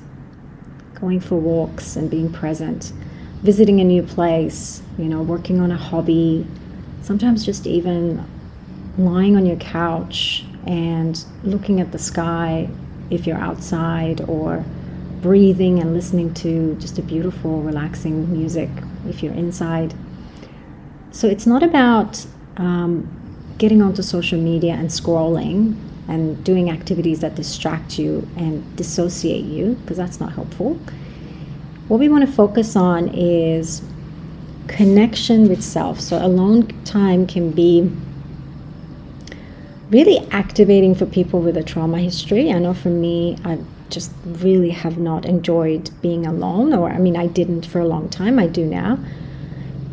going 0.95 1.21
for 1.21 1.37
walks 1.37 1.97
and 1.97 2.11
being 2.11 2.33
present, 2.33 2.93
visiting 3.43 3.81
a 3.81 3.85
new 3.85 4.03
place, 4.03 4.83
you 4.99 5.05
know, 5.05 5.23
working 5.23 5.61
on 5.61 5.71
a 5.71 5.77
hobby, 5.77 6.47
sometimes 7.03 7.45
just 7.45 7.67
even 7.67 8.25
lying 8.99 9.37
on 9.37 9.47
your 9.47 9.57
couch 9.57 10.45
and 10.67 11.25
looking 11.45 11.81
at 11.81 11.93
the 11.93 11.99
sky 11.99 12.69
if 13.11 13.27
you're 13.27 13.39
outside 13.39 14.21
or 14.23 14.65
breathing 15.21 15.81
and 15.81 15.93
listening 15.93 16.33
to 16.33 16.75
just 16.77 16.99
a 16.99 17.03
beautiful, 17.03 17.61
relaxing 17.63 18.33
music 18.33 18.71
if 19.07 19.23
you're 19.23 19.35
inside. 19.35 19.93
So 21.11 21.27
it's 21.27 21.47
not 21.47 21.63
about 21.63 22.25
um, 22.57 23.09
getting 23.59 23.83
onto 23.83 24.03
social 24.03 24.41
media 24.41 24.75
and 24.75 24.89
scrolling 24.89 25.77
and 26.09 26.43
doing 26.45 26.71
activities 26.71 27.21
that 27.21 27.35
distract 27.35 27.99
you 27.99 28.27
and 28.37 28.77
dissociate 28.77 29.45
you, 29.45 29.75
because 29.83 29.97
that's 29.97 30.19
not 30.21 30.33
helpful. 30.33 30.75
What 31.89 32.01
we 32.01 32.09
want 32.09 32.27
to 32.27 32.33
focus 32.33 32.77
on 32.77 33.09
is 33.09 33.83
connection 34.69 35.49
with 35.49 35.63
self. 35.63 36.01
So 36.01 36.25
alone 36.25 36.69
time 36.85 37.27
can 37.27 37.51
be 37.51 37.91
really 39.91 40.19
activating 40.31 40.95
for 40.95 41.07
people 41.07 41.41
with 41.41 41.57
a 41.57 41.63
trauma 41.63 41.99
history. 41.99 42.51
I 42.51 42.59
know 42.59 42.75
for 42.75 42.91
me, 42.91 43.37
I 43.45 43.59
just 43.89 44.13
really 44.25 44.71
have 44.71 44.99
not 44.99 45.25
enjoyed 45.25 45.91
being 46.01 46.27
alone, 46.27 46.73
or 46.73 46.91
I 46.91 46.99
mean, 46.99 47.17
I 47.17 47.27
didn't 47.27 47.67
for 47.67 47.81
a 47.81 47.87
long 47.87 48.09
time, 48.09 48.39
I 48.39 48.47
do 48.47 48.65
now. 48.65 48.99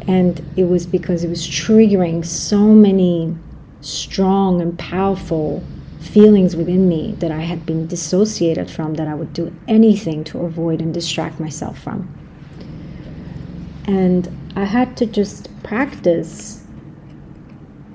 And 0.07 0.41
it 0.55 0.65
was 0.65 0.85
because 0.85 1.23
it 1.23 1.29
was 1.29 1.45
triggering 1.45 2.25
so 2.25 2.59
many 2.59 3.35
strong 3.81 4.61
and 4.61 4.77
powerful 4.77 5.63
feelings 5.99 6.55
within 6.55 6.87
me 6.87 7.15
that 7.19 7.31
I 7.31 7.41
had 7.41 7.65
been 7.65 7.87
dissociated 7.87 8.69
from 8.69 8.93
that 8.95 9.07
I 9.07 9.15
would 9.15 9.33
do 9.33 9.53
anything 9.67 10.23
to 10.25 10.39
avoid 10.39 10.79
and 10.79 10.93
distract 10.93 11.39
myself 11.39 11.79
from. 11.79 12.07
And 13.85 14.29
I 14.55 14.65
had 14.65 14.95
to 14.97 15.05
just 15.05 15.49
practice 15.63 16.63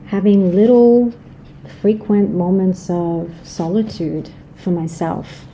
having 0.07 0.55
little 0.55 1.15
frequent 1.81 2.35
moments 2.35 2.89
of 2.91 3.31
solitude 3.43 4.31
for 4.57 4.71
myself, 4.71 5.45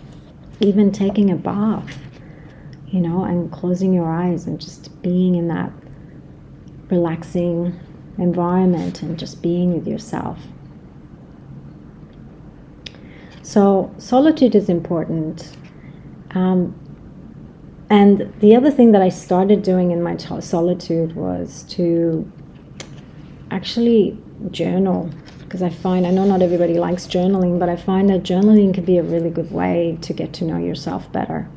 even 0.61 0.92
taking 0.92 1.31
a 1.31 1.37
bath, 1.37 1.99
you 2.88 3.01
know, 3.01 3.25
and 3.25 3.53
closing 3.53 3.92
your 3.92 4.11
eyes 4.11 4.47
and 4.47 4.61
just 4.61 5.01
being 5.03 5.35
in 5.35 5.49
that 5.49 5.73
relaxing 6.90 7.79
environment 8.18 9.03
and 9.03 9.18
just 9.18 9.42
being 9.42 9.75
with 9.75 9.87
yourself. 9.87 10.38
So, 13.42 13.94
solitude 13.99 14.55
is 14.55 14.68
important. 14.68 15.57
Um, 16.33 16.75
and 17.90 18.33
the 18.40 18.55
other 18.55 18.71
thing 18.71 18.92
that 18.92 19.01
I 19.01 19.09
started 19.09 19.62
doing 19.62 19.90
in 19.90 20.03
my 20.03 20.16
solitude 20.16 21.16
was 21.16 21.62
to 21.71 22.31
actually 23.51 24.18
journal 24.51 25.11
because 25.49 25.63
I 25.63 25.71
find, 25.71 26.07
I 26.07 26.11
know 26.11 26.27
not 26.27 26.43
everybody 26.43 26.75
likes 26.75 27.07
journaling, 27.07 27.59
but 27.59 27.71
I 27.71 27.77
find 27.77 28.11
that 28.11 28.23
journaling 28.23 28.75
can 28.75 28.85
be 28.85 28.99
a 28.99 29.03
really 29.03 29.31
good 29.31 29.51
way 29.51 29.97
to 30.03 30.13
get 30.13 30.35
to 30.35 30.45
know 30.45 30.59
yourself 30.59 31.11
better. 31.11 31.49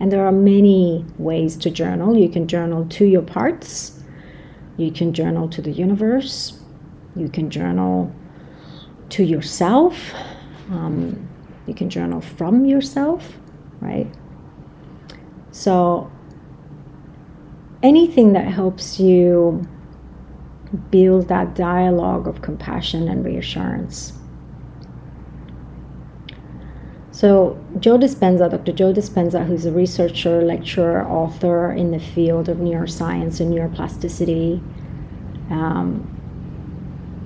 And 0.00 0.10
there 0.10 0.24
are 0.24 0.32
many 0.32 1.04
ways 1.18 1.54
to 1.58 1.70
journal. 1.70 2.16
You 2.16 2.30
can 2.30 2.48
journal 2.48 2.86
to 2.86 3.04
your 3.04 3.20
parts, 3.20 4.02
you 4.78 4.90
can 4.90 5.12
journal 5.12 5.46
to 5.50 5.60
the 5.60 5.70
universe, 5.70 6.58
you 7.14 7.28
can 7.28 7.50
journal 7.50 8.10
to 9.10 9.24
yourself, 9.24 10.14
um, 10.70 11.28
you 11.66 11.74
can 11.74 11.90
journal 11.90 12.22
from 12.22 12.64
yourself, 12.64 13.38
right? 13.80 14.06
So, 15.50 16.10
anything 17.82 18.32
that 18.32 18.46
helps 18.46 18.98
you 18.98 19.68
build 20.90 21.28
that 21.28 21.54
dialogue 21.54 22.26
of 22.26 22.42
compassion 22.42 23.08
and 23.08 23.24
reassurance. 23.24 24.12
So, 27.10 27.58
Joe 27.80 27.98
Dispenza, 27.98 28.48
Dr. 28.50 28.72
Joe 28.72 28.92
Dispenza, 28.92 29.44
who's 29.44 29.64
a 29.64 29.72
researcher, 29.72 30.42
lecturer, 30.42 31.04
author 31.08 31.72
in 31.72 31.90
the 31.90 31.98
field 31.98 32.48
of 32.48 32.58
neuroscience 32.58 33.40
and 33.40 33.52
neuroplasticity, 33.52 34.62
um, 35.50 36.06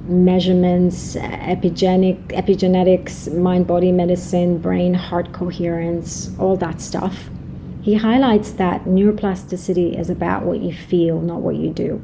measurements, 0.07 1.15
epigenic, 1.17 2.27
epigenetics, 2.29 3.33
mind 3.37 3.67
body 3.67 3.93
medicine, 3.93 4.59
brain 4.59 4.95
heart 4.95 5.33
coherence, 5.33 6.31
all 6.39 6.57
that 6.57 6.81
stuff 6.81 7.29
he 7.83 7.95
highlights 7.95 8.53
that 8.53 8.85
neuroplasticity 8.85 9.99
is 9.99 10.09
about 10.09 10.45
what 10.45 10.61
you 10.61 10.73
feel, 10.73 11.21
not 11.21 11.41
what 11.41 11.57
you 11.57 11.71
do. 11.71 12.01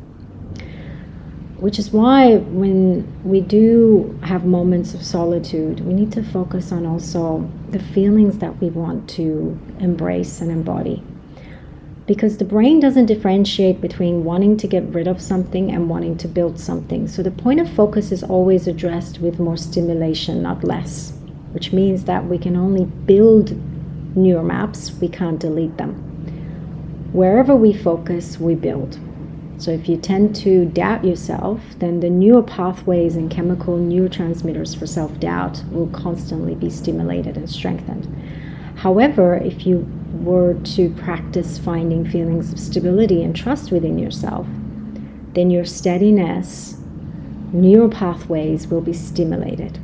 Which 1.59 1.81
is 1.81 1.91
why, 1.93 2.37
when 2.37 3.05
we 3.25 3.41
do 3.41 4.17
have 4.23 4.45
moments 4.45 4.95
of 4.95 5.03
solitude, 5.03 5.81
we 5.81 5.93
need 5.93 6.13
to 6.13 6.23
focus 6.23 6.71
on 6.71 6.87
also 6.87 7.51
the 7.71 7.81
feelings 7.81 8.39
that 8.39 8.61
we 8.61 8.71
want 8.71 9.11
to 9.11 9.59
embrace 9.81 10.41
and 10.41 10.53
embody. 10.53 11.03
Because 12.07 12.39
the 12.39 12.45
brain 12.45 12.79
doesn't 12.79 13.07
differentiate 13.07 13.81
between 13.81 14.23
wanting 14.23 14.57
to 14.59 14.69
get 14.69 14.85
rid 14.95 15.09
of 15.09 15.21
something 15.21 15.73
and 15.73 15.91
wanting 15.91 16.17
to 16.19 16.29
build 16.29 16.61
something. 16.61 17.09
So 17.09 17.25
the 17.25 17.33
point 17.33 17.59
of 17.59 17.69
focus 17.69 18.13
is 18.13 18.23
always 18.23 18.69
addressed 18.69 19.19
with 19.19 19.41
more 19.41 19.57
stimulation, 19.57 20.41
not 20.41 20.63
less, 20.63 21.13
which 21.51 21.73
means 21.73 22.05
that 22.05 22.25
we 22.25 22.39
can 22.39 22.57
only 22.57 22.85
build 22.85 23.51
neural 24.17 24.45
maps, 24.45 24.93
we 25.01 25.09
can't 25.09 25.41
delete 25.41 25.77
them. 25.77 25.95
Wherever 27.13 27.57
we 27.57 27.73
focus, 27.73 28.39
we 28.39 28.55
build. 28.55 29.01
So 29.59 29.73
if 29.73 29.89
you 29.89 29.97
tend 29.97 30.37
to 30.37 30.67
doubt 30.67 31.05
yourself, 31.05 31.61
then 31.81 31.99
the 31.99 32.09
neural 32.09 32.45
pathways 32.45 33.17
and 33.17 33.29
chemical 33.29 33.77
neurotransmitters 33.77 34.79
for 34.79 34.87
self 34.87 35.19
doubt 35.19 35.65
will 35.73 35.89
constantly 35.89 36.55
be 36.55 36.71
stimulated 36.71 37.37
and 37.37 37.51
strengthened. 37.51 38.07
However, 38.77 39.35
if 39.35 39.67
you 39.67 39.89
were 40.13 40.55
to 40.55 40.91
practice 40.91 41.59
finding 41.59 42.09
feelings 42.09 42.53
of 42.53 42.61
stability 42.61 43.25
and 43.25 43.35
trust 43.35 43.73
within 43.73 43.99
yourself, 43.99 44.47
then 45.35 45.51
your 45.51 45.65
steadiness, 45.65 46.77
neural 47.53 47.91
pathways 47.91 48.69
will 48.69 48.81
be 48.81 48.93
stimulated. 48.93 49.81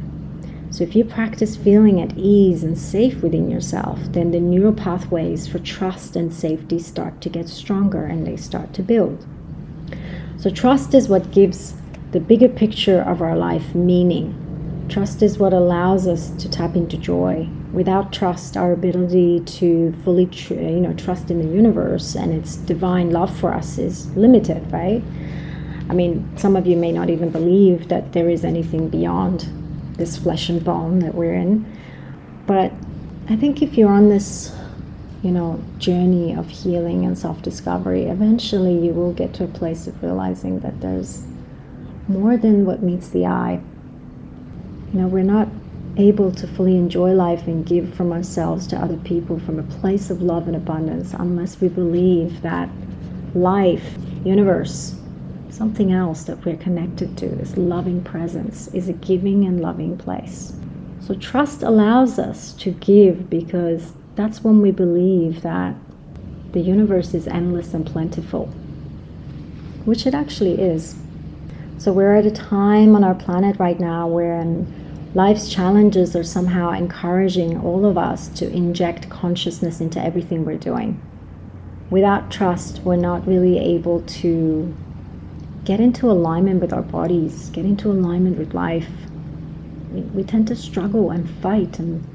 So, 0.71 0.85
if 0.85 0.95
you 0.95 1.05
practice 1.05 1.57
feeling 1.57 2.01
at 2.01 2.17
ease 2.17 2.63
and 2.63 2.79
safe 2.79 3.23
within 3.23 3.51
yourself, 3.51 3.99
then 4.11 4.31
the 4.31 4.39
neural 4.39 4.73
pathways 4.73 5.49
for 5.49 5.59
trust 5.59 6.15
and 6.15 6.33
safety 6.33 6.79
start 6.79 7.21
to 7.23 7.29
get 7.29 7.49
stronger 7.49 8.05
and 8.05 8.25
they 8.25 8.37
start 8.37 8.73
to 8.75 8.83
build. 8.83 9.27
So, 10.45 10.51
trust 10.51 10.93
is 10.93 11.09
what 11.09 11.31
gives 11.31 11.73
the 12.13 12.21
bigger 12.21 12.51
picture 12.51 13.01
of 13.01 13.23
our 13.23 13.35
life 13.35 13.75
meaning. 13.75 14.87
Trust 14.91 15.23
is 15.23 15.39
what 15.39 15.55
allows 15.55 16.07
us 16.07 16.29
to 16.33 16.51
tap 16.51 16.77
into 16.77 16.99
joy. 16.99 17.49
Without 17.73 18.13
trust, 18.13 18.55
our 18.55 18.73
ability 18.73 19.41
to 19.41 19.95
fully, 20.05 20.27
tr- 20.27 20.53
you 20.53 20.81
know, 20.81 20.93
trust 20.93 21.31
in 21.31 21.39
the 21.39 21.49
universe 21.49 22.15
and 22.15 22.31
its 22.31 22.57
divine 22.57 23.09
love 23.09 23.35
for 23.35 23.55
us 23.55 23.79
is 23.79 24.15
limited, 24.17 24.71
right? 24.71 25.03
I 25.89 25.95
mean, 25.95 26.31
some 26.37 26.57
of 26.57 26.67
you 26.67 26.77
may 26.77 26.93
not 26.93 27.09
even 27.09 27.31
believe 27.31 27.89
that 27.89 28.13
there 28.13 28.29
is 28.29 28.45
anything 28.45 28.91
beyond 28.91 29.49
this 29.97 30.19
flesh 30.19 30.51
and 30.51 30.63
bone 30.63 30.99
that 30.99 31.15
we're 31.15 31.33
in. 31.33 31.65
But 32.47 32.71
I 33.31 33.37
think 33.37 33.63
if 33.63 33.79
you're 33.79 33.91
on 33.91 34.11
this, 34.11 34.54
you 35.25 35.31
know, 35.31 35.59
journey 35.79 36.35
of 36.35 36.51
healing 36.51 37.07
and 37.07 37.17
self 37.17 37.41
discovery, 37.41 38.05
eventually 38.05 38.79
you 38.87 38.93
will 38.93 39.15
get 39.15 39.33
to 39.35 39.45
a 39.45 39.49
place 39.49 39.87
of 39.87 40.03
realizing 40.03 40.61
that 40.61 40.83
there's 40.83 41.25
more 42.09 42.37
than 42.37 42.67
what 42.67 42.83
meets 42.83 43.09
the 43.09 43.25
eye. 43.25 43.59
You 44.93 45.01
know, 45.01 45.07
we're 45.07 45.23
not 45.23 45.49
able 45.97 46.31
to 46.31 46.47
fully 46.47 46.77
enjoy 46.77 47.13
life 47.13 47.47
and 47.47 47.65
give 47.65 47.95
from 47.95 48.13
ourselves 48.13 48.67
to 48.67 48.77
other 48.77 48.99
people 48.99 49.39
from 49.41 49.59
a 49.59 49.63
place 49.63 50.11
of 50.11 50.21
love 50.21 50.47
and 50.47 50.57
abundance 50.57 51.15
unless 51.15 51.59
we 51.59 51.69
believe 51.69 52.43
that 52.43 52.69
life, 53.35 53.97
universe, 54.25 54.95
something 55.49 55.91
else 55.91 56.25
that 56.25 56.45
we're 56.45 56.57
connected 56.59 57.17
to, 57.17 57.29
this 57.29 57.57
loving 57.57 58.05
presence, 58.05 58.69
is 58.75 58.91
a 58.91 58.93
giving 58.93 59.47
and 59.47 59.61
loving 59.61 59.97
place. 59.97 60.53
So 61.01 61.15
trust 61.15 61.63
allows 61.63 62.19
us 62.19 62.53
to 62.55 62.73
give 62.73 63.31
because 63.31 63.95
that's 64.17 64.45
when 64.45 64.61
we 64.61 64.71
believe 64.71 65.43
that 65.43 65.75
the 66.53 66.61
universe 66.61 67.15
is 67.15 67.27
endless 67.27 67.75
and 67.75 67.85
plentiful, 67.85 68.47
which 69.85 70.07
it 70.07 70.15
actually 70.15 70.61
is. 70.61 70.97
So 71.79 71.93
we're 71.93 72.15
at 72.15 72.25
a 72.25 72.31
time 72.31 72.95
on 72.95 73.03
our 73.03 73.15
planet 73.15 73.59
right 73.59 73.79
now 73.79 74.07
where 74.07 74.45
life's 75.15 75.49
challenges 75.49 76.15
are 76.15 76.23
somehow 76.23 76.71
encouraging 76.71 77.59
all 77.61 77.85
of 77.85 77.99
us 77.99 78.29
to 78.29 78.49
inject 78.51 79.11
consciousness 79.11 79.81
into 79.81 80.03
everything 80.03 80.45
we're 80.45 80.59
doing. 80.59 81.01
Without 81.91 82.31
trust, 82.31 82.81
we're 82.83 82.97
not 82.97 83.27
really 83.27 83.59
able 83.59 84.03
to 84.03 84.75
get 85.65 85.81
into 85.81 86.11
alignment 86.11 86.61
with 86.61 86.73
our 86.73 86.83
bodies, 86.83 87.51
get 87.51 87.65
into 87.65 87.91
alignment 87.91 88.39
with 88.39 88.55
life. 88.55 88.89
We, 89.93 90.03
we 90.03 90.25
tend 90.25 90.47
to 90.49 90.57
struggle 90.57 91.11
and 91.11 91.29
fight 91.41 91.79
and 91.79 92.07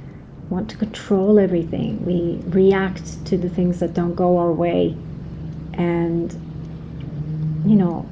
want 0.50 0.70
to 0.70 0.78
control 0.78 1.40
everything. 1.40 2.04
We 2.06 2.42
react 2.50 3.26
to 3.28 3.38
the 3.38 3.50
things 3.50 3.80
that 3.80 3.94
don't 3.94 4.16
go 4.16 4.38
our 4.38 4.52
way. 4.52 4.96
And, 5.74 6.32
you 7.66 7.76
know, 7.76 8.08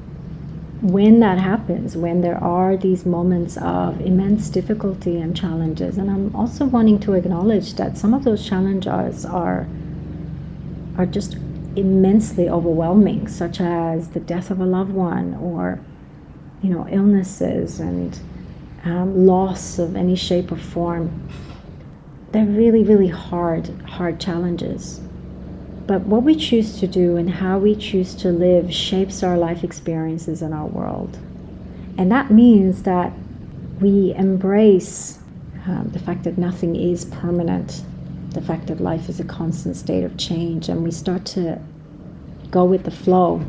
when 0.81 1.19
that 1.21 1.39
happens, 1.39 1.97
when 1.97 2.21
there 2.21 2.41
are 2.43 2.77
these 2.77 3.05
moments 3.05 3.57
of 3.57 3.99
immense 4.01 4.49
difficulty 4.49 5.17
and 5.17 5.35
challenges, 5.35 5.97
and 5.97 6.09
I'm 6.09 6.35
also 6.35 6.65
wanting 6.65 6.99
to 6.99 7.13
acknowledge 7.13 7.73
that 7.75 7.97
some 7.97 8.13
of 8.13 8.23
those 8.23 8.47
challenges 8.47 9.25
are 9.25 9.67
are 10.97 11.05
just 11.05 11.37
immensely 11.75 12.49
overwhelming, 12.49 13.27
such 13.27 13.61
as 13.61 14.09
the 14.09 14.19
death 14.19 14.49
of 14.49 14.59
a 14.59 14.65
loved 14.65 14.91
one 14.91 15.35
or, 15.35 15.79
you 16.63 16.71
know, 16.71 16.87
illnesses 16.89 17.79
and 17.79 18.19
um, 18.83 19.25
loss 19.27 19.77
of 19.77 19.95
any 19.95 20.15
shape 20.15 20.51
or 20.51 20.57
form. 20.57 21.29
They're 22.37 22.45
really, 22.45 22.83
really 22.83 23.07
hard, 23.07 23.67
hard 23.87 24.19
challenges. 24.19 25.01
But 25.87 26.01
what 26.01 26.21
we 26.21 26.35
choose 26.35 26.79
to 26.79 26.85
do 26.85 27.17
and 27.17 27.27
how 27.27 27.57
we 27.57 27.75
choose 27.75 28.13
to 28.17 28.29
live 28.29 28.71
shapes 28.71 29.23
our 29.23 29.35
life 29.35 29.63
experiences 29.63 30.43
in 30.43 30.53
our 30.53 30.67
world. 30.67 31.17
And 31.97 32.11
that 32.11 32.29
means 32.29 32.83
that 32.83 33.11
we 33.81 34.13
embrace 34.13 35.17
um, 35.65 35.89
the 35.91 35.97
fact 35.97 36.25
that 36.25 36.37
nothing 36.37 36.75
is 36.75 37.05
permanent 37.05 37.83
the 38.29 38.41
fact 38.41 38.67
that 38.67 38.79
life 38.79 39.09
is 39.09 39.19
a 39.19 39.23
constant 39.23 39.75
state 39.75 40.03
of 40.03 40.15
change 40.17 40.69
and 40.69 40.83
we 40.83 40.91
start 40.91 41.25
to 41.25 41.59
go 42.51 42.65
with 42.65 42.83
the 42.83 42.91
flow 42.91 43.43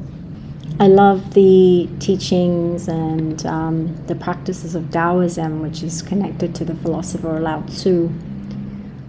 I 0.81 0.87
love 0.87 1.35
the 1.35 1.89
teachings 1.99 2.87
and 2.87 3.45
um, 3.45 3.97
the 4.07 4.15
practices 4.15 4.77
of 4.77 4.93
Taoism, 4.93 5.61
which 5.61 5.83
is 5.83 6.03
connected 6.03 6.55
to 6.55 6.65
the 6.65 6.75
philosopher 6.77 7.41
Lao 7.41 7.63
Tzu, 7.63 8.09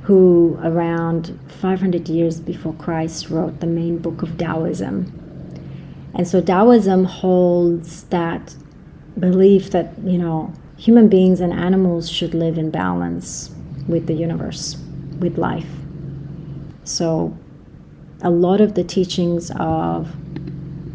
who 0.09 0.59
around 0.63 1.39
500 1.61 2.09
years 2.09 2.39
before 2.39 2.73
Christ 2.73 3.29
wrote 3.29 3.59
the 3.59 3.67
main 3.67 3.99
book 3.99 4.23
of 4.23 4.39
Taoism. 4.39 5.05
And 6.15 6.27
so 6.27 6.41
Taoism 6.41 7.05
holds 7.05 8.05
that 8.05 8.55
belief 9.19 9.69
that, 9.69 9.93
you 10.03 10.17
know, 10.17 10.51
human 10.77 11.09
beings 11.09 11.39
and 11.39 11.53
animals 11.53 12.09
should 12.09 12.33
live 12.33 12.57
in 12.57 12.71
balance 12.71 13.51
with 13.87 14.07
the 14.07 14.15
universe, 14.15 14.77
with 15.19 15.37
life. 15.37 15.69
So 16.83 17.37
a 18.23 18.31
lot 18.31 18.61
of 18.61 18.73
the 18.73 18.83
teachings 18.83 19.51
of 19.57 20.15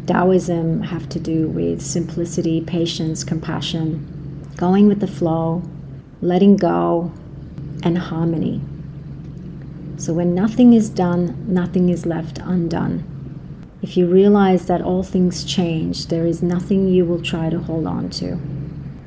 Taoism 0.07 0.81
have 0.81 1.07
to 1.07 1.21
do 1.21 1.47
with 1.47 1.81
simplicity, 1.81 2.59
patience, 2.59 3.23
compassion, 3.23 4.51
going 4.57 4.89
with 4.89 4.99
the 4.99 5.07
flow, 5.07 5.63
letting 6.19 6.57
go, 6.57 7.13
and 7.81 7.97
harmony. 7.97 8.61
So 9.97 10.13
when 10.13 10.35
nothing 10.35 10.73
is 10.73 10.89
done, 10.89 11.45
nothing 11.47 11.89
is 11.89 12.05
left 12.05 12.39
undone. 12.39 13.03
If 13.81 13.95
you 13.95 14.07
realize 14.07 14.65
that 14.67 14.81
all 14.81 15.03
things 15.03 15.43
change, 15.43 16.07
there 16.07 16.25
is 16.25 16.41
nothing 16.41 16.87
you 16.87 17.05
will 17.05 17.21
try 17.21 17.49
to 17.49 17.59
hold 17.59 17.85
on 17.85 18.09
to. 18.11 18.39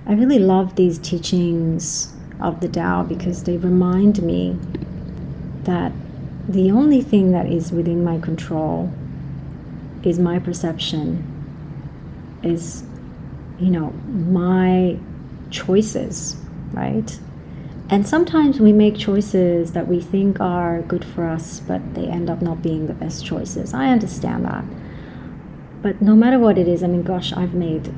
I 0.06 0.14
really 0.14 0.38
love 0.38 0.76
these 0.76 0.98
teachings 0.98 2.14
of 2.40 2.60
the 2.60 2.68
Tao 2.68 3.02
because 3.02 3.44
they 3.44 3.56
remind 3.56 4.22
me 4.22 4.58
that 5.64 5.92
the 6.48 6.70
only 6.70 7.02
thing 7.02 7.32
that 7.32 7.46
is 7.46 7.72
within 7.72 8.02
my 8.02 8.18
control 8.18 8.90
is 10.02 10.18
my 10.18 10.38
perception, 10.38 11.22
is, 12.42 12.84
you 13.58 13.70
know, 13.70 13.90
my 14.06 14.96
choices, 15.50 16.36
right? 16.72 17.18
And 17.90 18.06
sometimes 18.06 18.60
we 18.60 18.72
make 18.72 18.98
choices 18.98 19.72
that 19.72 19.88
we 19.88 20.00
think 20.00 20.40
are 20.40 20.82
good 20.82 21.04
for 21.04 21.26
us, 21.26 21.60
but 21.60 21.94
they 21.94 22.06
end 22.06 22.28
up 22.28 22.42
not 22.42 22.60
being 22.60 22.86
the 22.86 22.92
best 22.92 23.24
choices. 23.24 23.72
I 23.72 23.88
understand 23.88 24.44
that. 24.44 24.64
But 25.80 26.02
no 26.02 26.14
matter 26.14 26.38
what 26.38 26.58
it 26.58 26.68
is, 26.68 26.82
I 26.82 26.86
mean, 26.86 27.02
gosh, 27.02 27.32
I've 27.32 27.54
made 27.54 27.94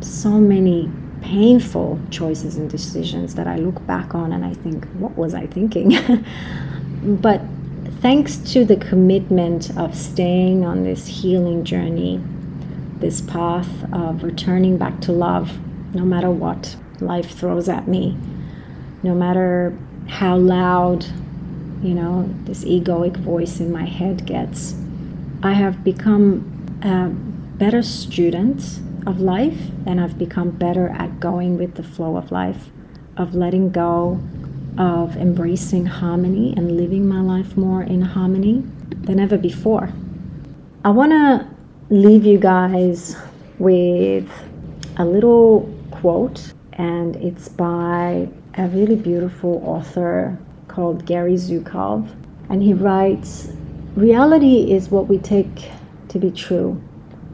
so 0.00 0.30
many 0.30 0.90
painful 1.22 1.98
choices 2.10 2.56
and 2.56 2.68
decisions 2.68 3.34
that 3.36 3.46
I 3.46 3.56
look 3.56 3.84
back 3.86 4.14
on 4.14 4.32
and 4.32 4.44
I 4.44 4.52
think, 4.52 4.86
what 4.98 5.16
was 5.16 5.32
I 5.32 5.46
thinking? 5.46 5.94
but 7.02 7.40
thanks 8.00 8.36
to 8.52 8.66
the 8.66 8.76
commitment 8.76 9.76
of 9.78 9.96
staying 9.96 10.66
on 10.66 10.84
this 10.84 11.06
healing 11.06 11.64
journey, 11.64 12.20
this 12.98 13.22
path 13.22 13.70
of 13.94 14.22
returning 14.22 14.76
back 14.76 15.00
to 15.02 15.12
love, 15.12 15.58
no 15.94 16.04
matter 16.04 16.30
what 16.30 16.76
life 17.00 17.30
throws 17.30 17.68
at 17.68 17.88
me, 17.88 18.16
no 19.06 19.14
matter 19.14 19.72
how 20.08 20.36
loud, 20.36 21.06
you 21.80 21.94
know, 21.94 22.28
this 22.44 22.64
egoic 22.64 23.16
voice 23.16 23.60
in 23.60 23.70
my 23.70 23.84
head 23.84 24.26
gets, 24.26 24.74
I 25.42 25.52
have 25.52 25.84
become 25.84 26.28
a 26.82 27.08
better 27.56 27.82
student 27.82 28.80
of 29.06 29.20
life 29.20 29.70
and 29.86 30.00
I've 30.00 30.18
become 30.18 30.50
better 30.50 30.88
at 30.88 31.20
going 31.20 31.56
with 31.56 31.76
the 31.76 31.84
flow 31.84 32.16
of 32.16 32.32
life, 32.32 32.70
of 33.16 33.34
letting 33.34 33.70
go 33.70 34.20
of 34.76 35.16
embracing 35.16 35.86
harmony 35.86 36.52
and 36.56 36.76
living 36.76 37.08
my 37.08 37.20
life 37.20 37.56
more 37.56 37.82
in 37.82 38.02
harmony 38.02 38.62
than 38.90 39.18
ever 39.18 39.38
before. 39.38 39.90
I 40.84 40.90
want 40.90 41.12
to 41.12 41.48
leave 41.88 42.26
you 42.26 42.38
guys 42.38 43.16
with 43.58 44.28
a 44.98 45.04
little 45.04 45.72
quote, 45.92 46.52
and 46.74 47.16
it's 47.16 47.48
by 47.48 48.28
a 48.58 48.68
really 48.68 48.96
beautiful 48.96 49.62
author 49.66 50.38
called 50.66 51.04
Gary 51.04 51.34
Zukav. 51.34 52.08
And 52.48 52.62
he 52.62 52.72
writes 52.72 53.52
Reality 53.94 54.72
is 54.72 54.88
what 54.88 55.08
we 55.08 55.18
take 55.18 55.70
to 56.08 56.18
be 56.18 56.30
true. 56.30 56.80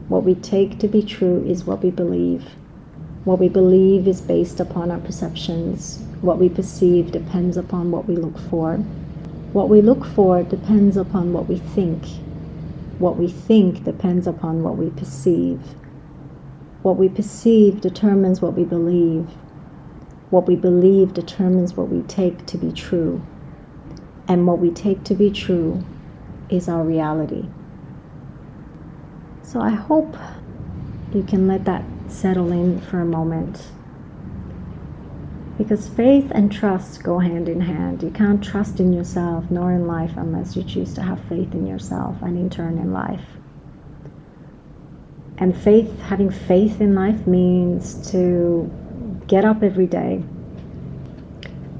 What 0.09 0.23
we 0.23 0.35
take 0.35 0.79
to 0.79 0.87
be 0.87 1.01
true 1.01 1.45
is 1.47 1.63
what 1.63 1.81
we 1.81 1.91
believe. 1.91 2.43
What 3.23 3.39
we 3.39 3.47
believe 3.47 4.05
is 4.05 4.19
based 4.19 4.59
upon 4.59 4.91
our 4.91 4.99
perceptions. 4.99 6.03
What 6.19 6.39
we 6.39 6.49
perceive 6.49 7.11
depends 7.11 7.55
upon 7.55 7.89
what 7.91 8.05
we 8.05 8.17
look 8.17 8.37
for. 8.49 8.75
What 9.53 9.69
we 9.69 9.81
look 9.81 10.03
for 10.03 10.43
depends 10.43 10.97
upon 10.97 11.31
what 11.31 11.47
we 11.47 11.57
think. 11.57 12.05
What 12.99 13.15
we 13.17 13.29
think 13.29 13.85
depends 13.85 14.27
upon 14.27 14.61
what 14.61 14.75
we 14.75 14.89
perceive. 14.89 15.61
What 16.81 16.97
we 16.97 17.07
perceive 17.07 17.79
determines 17.79 18.41
what 18.41 18.55
we 18.55 18.65
believe. 18.65 19.29
What 20.33 20.47
we 20.47 20.55
believe 20.55 21.13
determines 21.13 21.77
what 21.77 21.89
we 21.89 22.01
take 22.07 22.47
to 22.47 22.57
be 22.57 22.71
true. 22.71 23.21
And 24.27 24.47
what 24.47 24.57
we 24.57 24.71
take 24.71 25.03
to 25.03 25.13
be 25.13 25.29
true 25.29 25.85
is 26.49 26.67
our 26.67 26.83
reality. 26.83 27.45
So 29.43 29.61
I 29.61 29.69
hope 29.69 30.17
you 31.13 31.21
can 31.21 31.47
let 31.47 31.65
that 31.65 31.85
settle 32.07 32.51
in 32.51 32.81
for 32.81 32.99
a 32.99 33.05
moment. 33.05 33.67
Because 35.59 35.87
faith 35.87 36.31
and 36.33 36.51
trust 36.51 37.03
go 37.03 37.19
hand 37.19 37.47
in 37.47 37.61
hand. 37.61 38.01
You 38.01 38.09
can't 38.09 38.43
trust 38.43 38.79
in 38.79 38.91
yourself 38.91 39.51
nor 39.51 39.71
in 39.71 39.85
life 39.85 40.13
unless 40.17 40.55
you 40.55 40.63
choose 40.63 40.95
to 40.95 41.03
have 41.03 41.23
faith 41.25 41.53
in 41.53 41.67
yourself 41.67 42.19
and 42.23 42.39
in 42.39 42.49
turn 42.49 42.79
in 42.79 42.91
life. 42.91 43.37
And 45.37 45.55
faith, 45.55 45.99
having 45.99 46.31
faith 46.31 46.81
in 46.81 46.95
life 46.95 47.27
means 47.27 48.09
to 48.09 48.71
get 49.27 49.45
up 49.45 49.63
every 49.63 49.87
day 49.87 50.23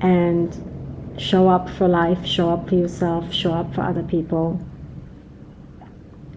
and 0.01 1.15
show 1.17 1.47
up 1.49 1.69
for 1.69 1.87
life, 1.87 2.25
show 2.25 2.49
up 2.49 2.69
for 2.69 2.75
yourself, 2.75 3.31
show 3.33 3.53
up 3.53 3.73
for 3.73 3.81
other 3.81 4.03
people, 4.03 4.59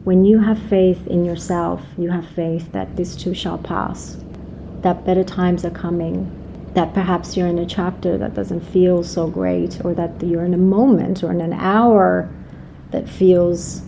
when 0.04 0.24
you 0.24 0.38
have 0.38 0.58
faith 0.68 1.04
in 1.08 1.24
yourself, 1.24 1.82
you 1.98 2.10
have 2.10 2.24
faith 2.28 2.70
that 2.70 2.94
this 2.94 3.16
too 3.16 3.34
shall 3.34 3.58
pass, 3.58 4.16
that 4.82 5.04
better 5.04 5.24
times 5.24 5.64
are 5.64 5.70
coming, 5.70 6.30
that 6.74 6.94
perhaps 6.94 7.36
you're 7.36 7.48
in 7.48 7.58
a 7.58 7.66
chapter 7.66 8.16
that 8.16 8.34
doesn't 8.34 8.60
feel 8.60 9.02
so 9.02 9.26
great, 9.26 9.84
or 9.84 9.94
that 9.94 10.22
you're 10.22 10.44
in 10.44 10.54
a 10.54 10.58
moment 10.58 11.24
or 11.24 11.32
in 11.32 11.40
an 11.40 11.54
hour 11.54 12.30
that 12.92 13.08
feels 13.08 13.82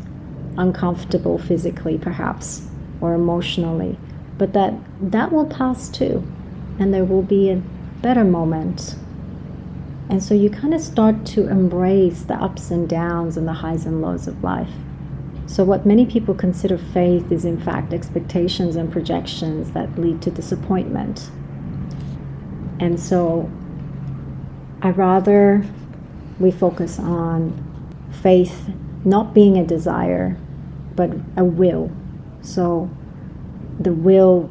uncomfortable 0.57 1.39
physically, 1.39 1.99
perhaps, 1.99 2.69
or 3.01 3.15
emotionally, 3.15 3.97
but 4.39 4.53
that 4.55 4.75
that 5.01 5.31
will 5.31 5.47
pass 5.47 5.89
too, 5.89 6.27
and 6.79 6.95
there 6.95 7.05
will 7.05 7.23
be 7.23 7.51
a 7.51 7.63
better 8.03 8.25
moment. 8.25 8.97
And 10.11 10.23
so 10.23 10.35
you 10.35 10.49
kind 10.49 10.73
of 10.73 10.81
start 10.81 11.27
to 11.27 11.49
embrace 11.49 12.23
the 12.23 12.35
ups 12.35 12.71
and 12.71 12.89
downs 12.89 13.37
and 13.37 13.47
the 13.47 13.53
highs 13.53 13.85
and 13.85 14.01
lows 14.01 14.27
of 14.27 14.43
life. 14.43 14.73
So, 15.47 15.65
what 15.65 15.87
many 15.87 16.05
people 16.05 16.35
consider 16.35 16.77
faith 16.77 17.33
is 17.33 17.47
in 17.47 17.59
fact 17.59 17.95
expectations 17.95 18.77
and 18.77 18.93
projections 18.93 19.71
that 19.73 19.99
lead 19.99 20.21
to 20.23 20.31
disappointment. 20.31 21.31
And 22.81 23.01
so, 23.01 23.51
I 24.83 24.91
rather 24.91 25.65
we 26.39 26.51
focus 26.51 26.99
on 26.99 27.65
faith 28.23 28.71
not 29.05 29.33
being 29.33 29.57
a 29.57 29.65
desire, 29.65 30.37
but 30.95 31.11
a 31.37 31.45
will. 31.45 31.91
So, 32.43 32.91
the 33.81 33.93
will 33.93 34.51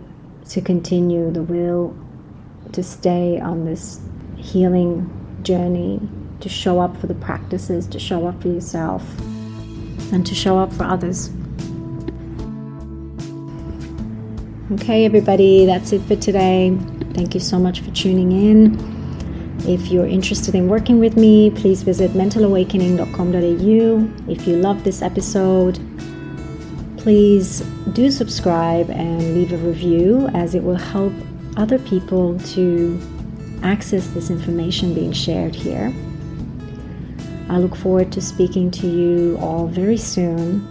to 0.49 0.61
continue, 0.61 1.31
the 1.31 1.43
will 1.43 1.95
to 2.73 2.83
stay 2.83 3.39
on 3.39 3.65
this 3.65 3.99
healing 4.35 5.09
journey, 5.43 6.01
to 6.39 6.49
show 6.49 6.79
up 6.79 6.97
for 6.97 7.07
the 7.07 7.15
practices, 7.15 7.87
to 7.87 7.99
show 7.99 8.27
up 8.27 8.41
for 8.41 8.49
yourself 8.49 9.03
and 10.11 10.25
to 10.25 10.35
show 10.35 10.57
up 10.57 10.73
for 10.73 10.83
others. 10.83 11.29
Okay, 14.71 15.05
everybody, 15.05 15.65
that's 15.65 15.93
it 15.93 16.01
for 16.01 16.17
today. 16.17 16.77
Thank 17.13 17.33
you 17.33 17.39
so 17.39 17.57
much 17.57 17.79
for 17.79 17.91
tuning 17.91 18.31
in. 18.31 18.97
If 19.67 19.87
you're 19.87 20.07
interested 20.07 20.55
in 20.55 20.67
working 20.67 20.99
with 20.99 21.17
me, 21.17 21.51
please 21.51 21.83
visit 21.83 22.11
mentalawakening.com.au. 22.11 24.31
If 24.31 24.47
you 24.47 24.57
love 24.57 24.83
this 24.83 25.01
episode, 25.01 25.79
please 26.97 27.61
do 27.93 28.11
subscribe 28.11 28.89
and 28.89 29.33
leave 29.33 29.53
a 29.53 29.57
review 29.57 30.27
as 30.33 30.53
it 30.53 30.63
will 30.63 30.75
help 30.75 31.13
other 31.57 31.79
people 31.79 32.39
to 32.39 32.99
access 33.63 34.07
this 34.09 34.29
information 34.29 34.93
being 34.93 35.11
shared 35.11 35.55
here. 35.55 35.93
I 37.49 37.57
look 37.57 37.75
forward 37.75 38.11
to 38.13 38.21
speaking 38.21 38.71
to 38.71 38.87
you 38.87 39.37
all 39.41 39.67
very 39.67 39.97
soon. 39.97 40.65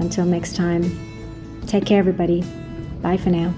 Until 0.00 0.24
next 0.24 0.56
time, 0.56 0.84
take 1.66 1.84
care, 1.84 1.98
everybody. 1.98 2.42
Bye 3.02 3.18
for 3.18 3.30
now. 3.30 3.54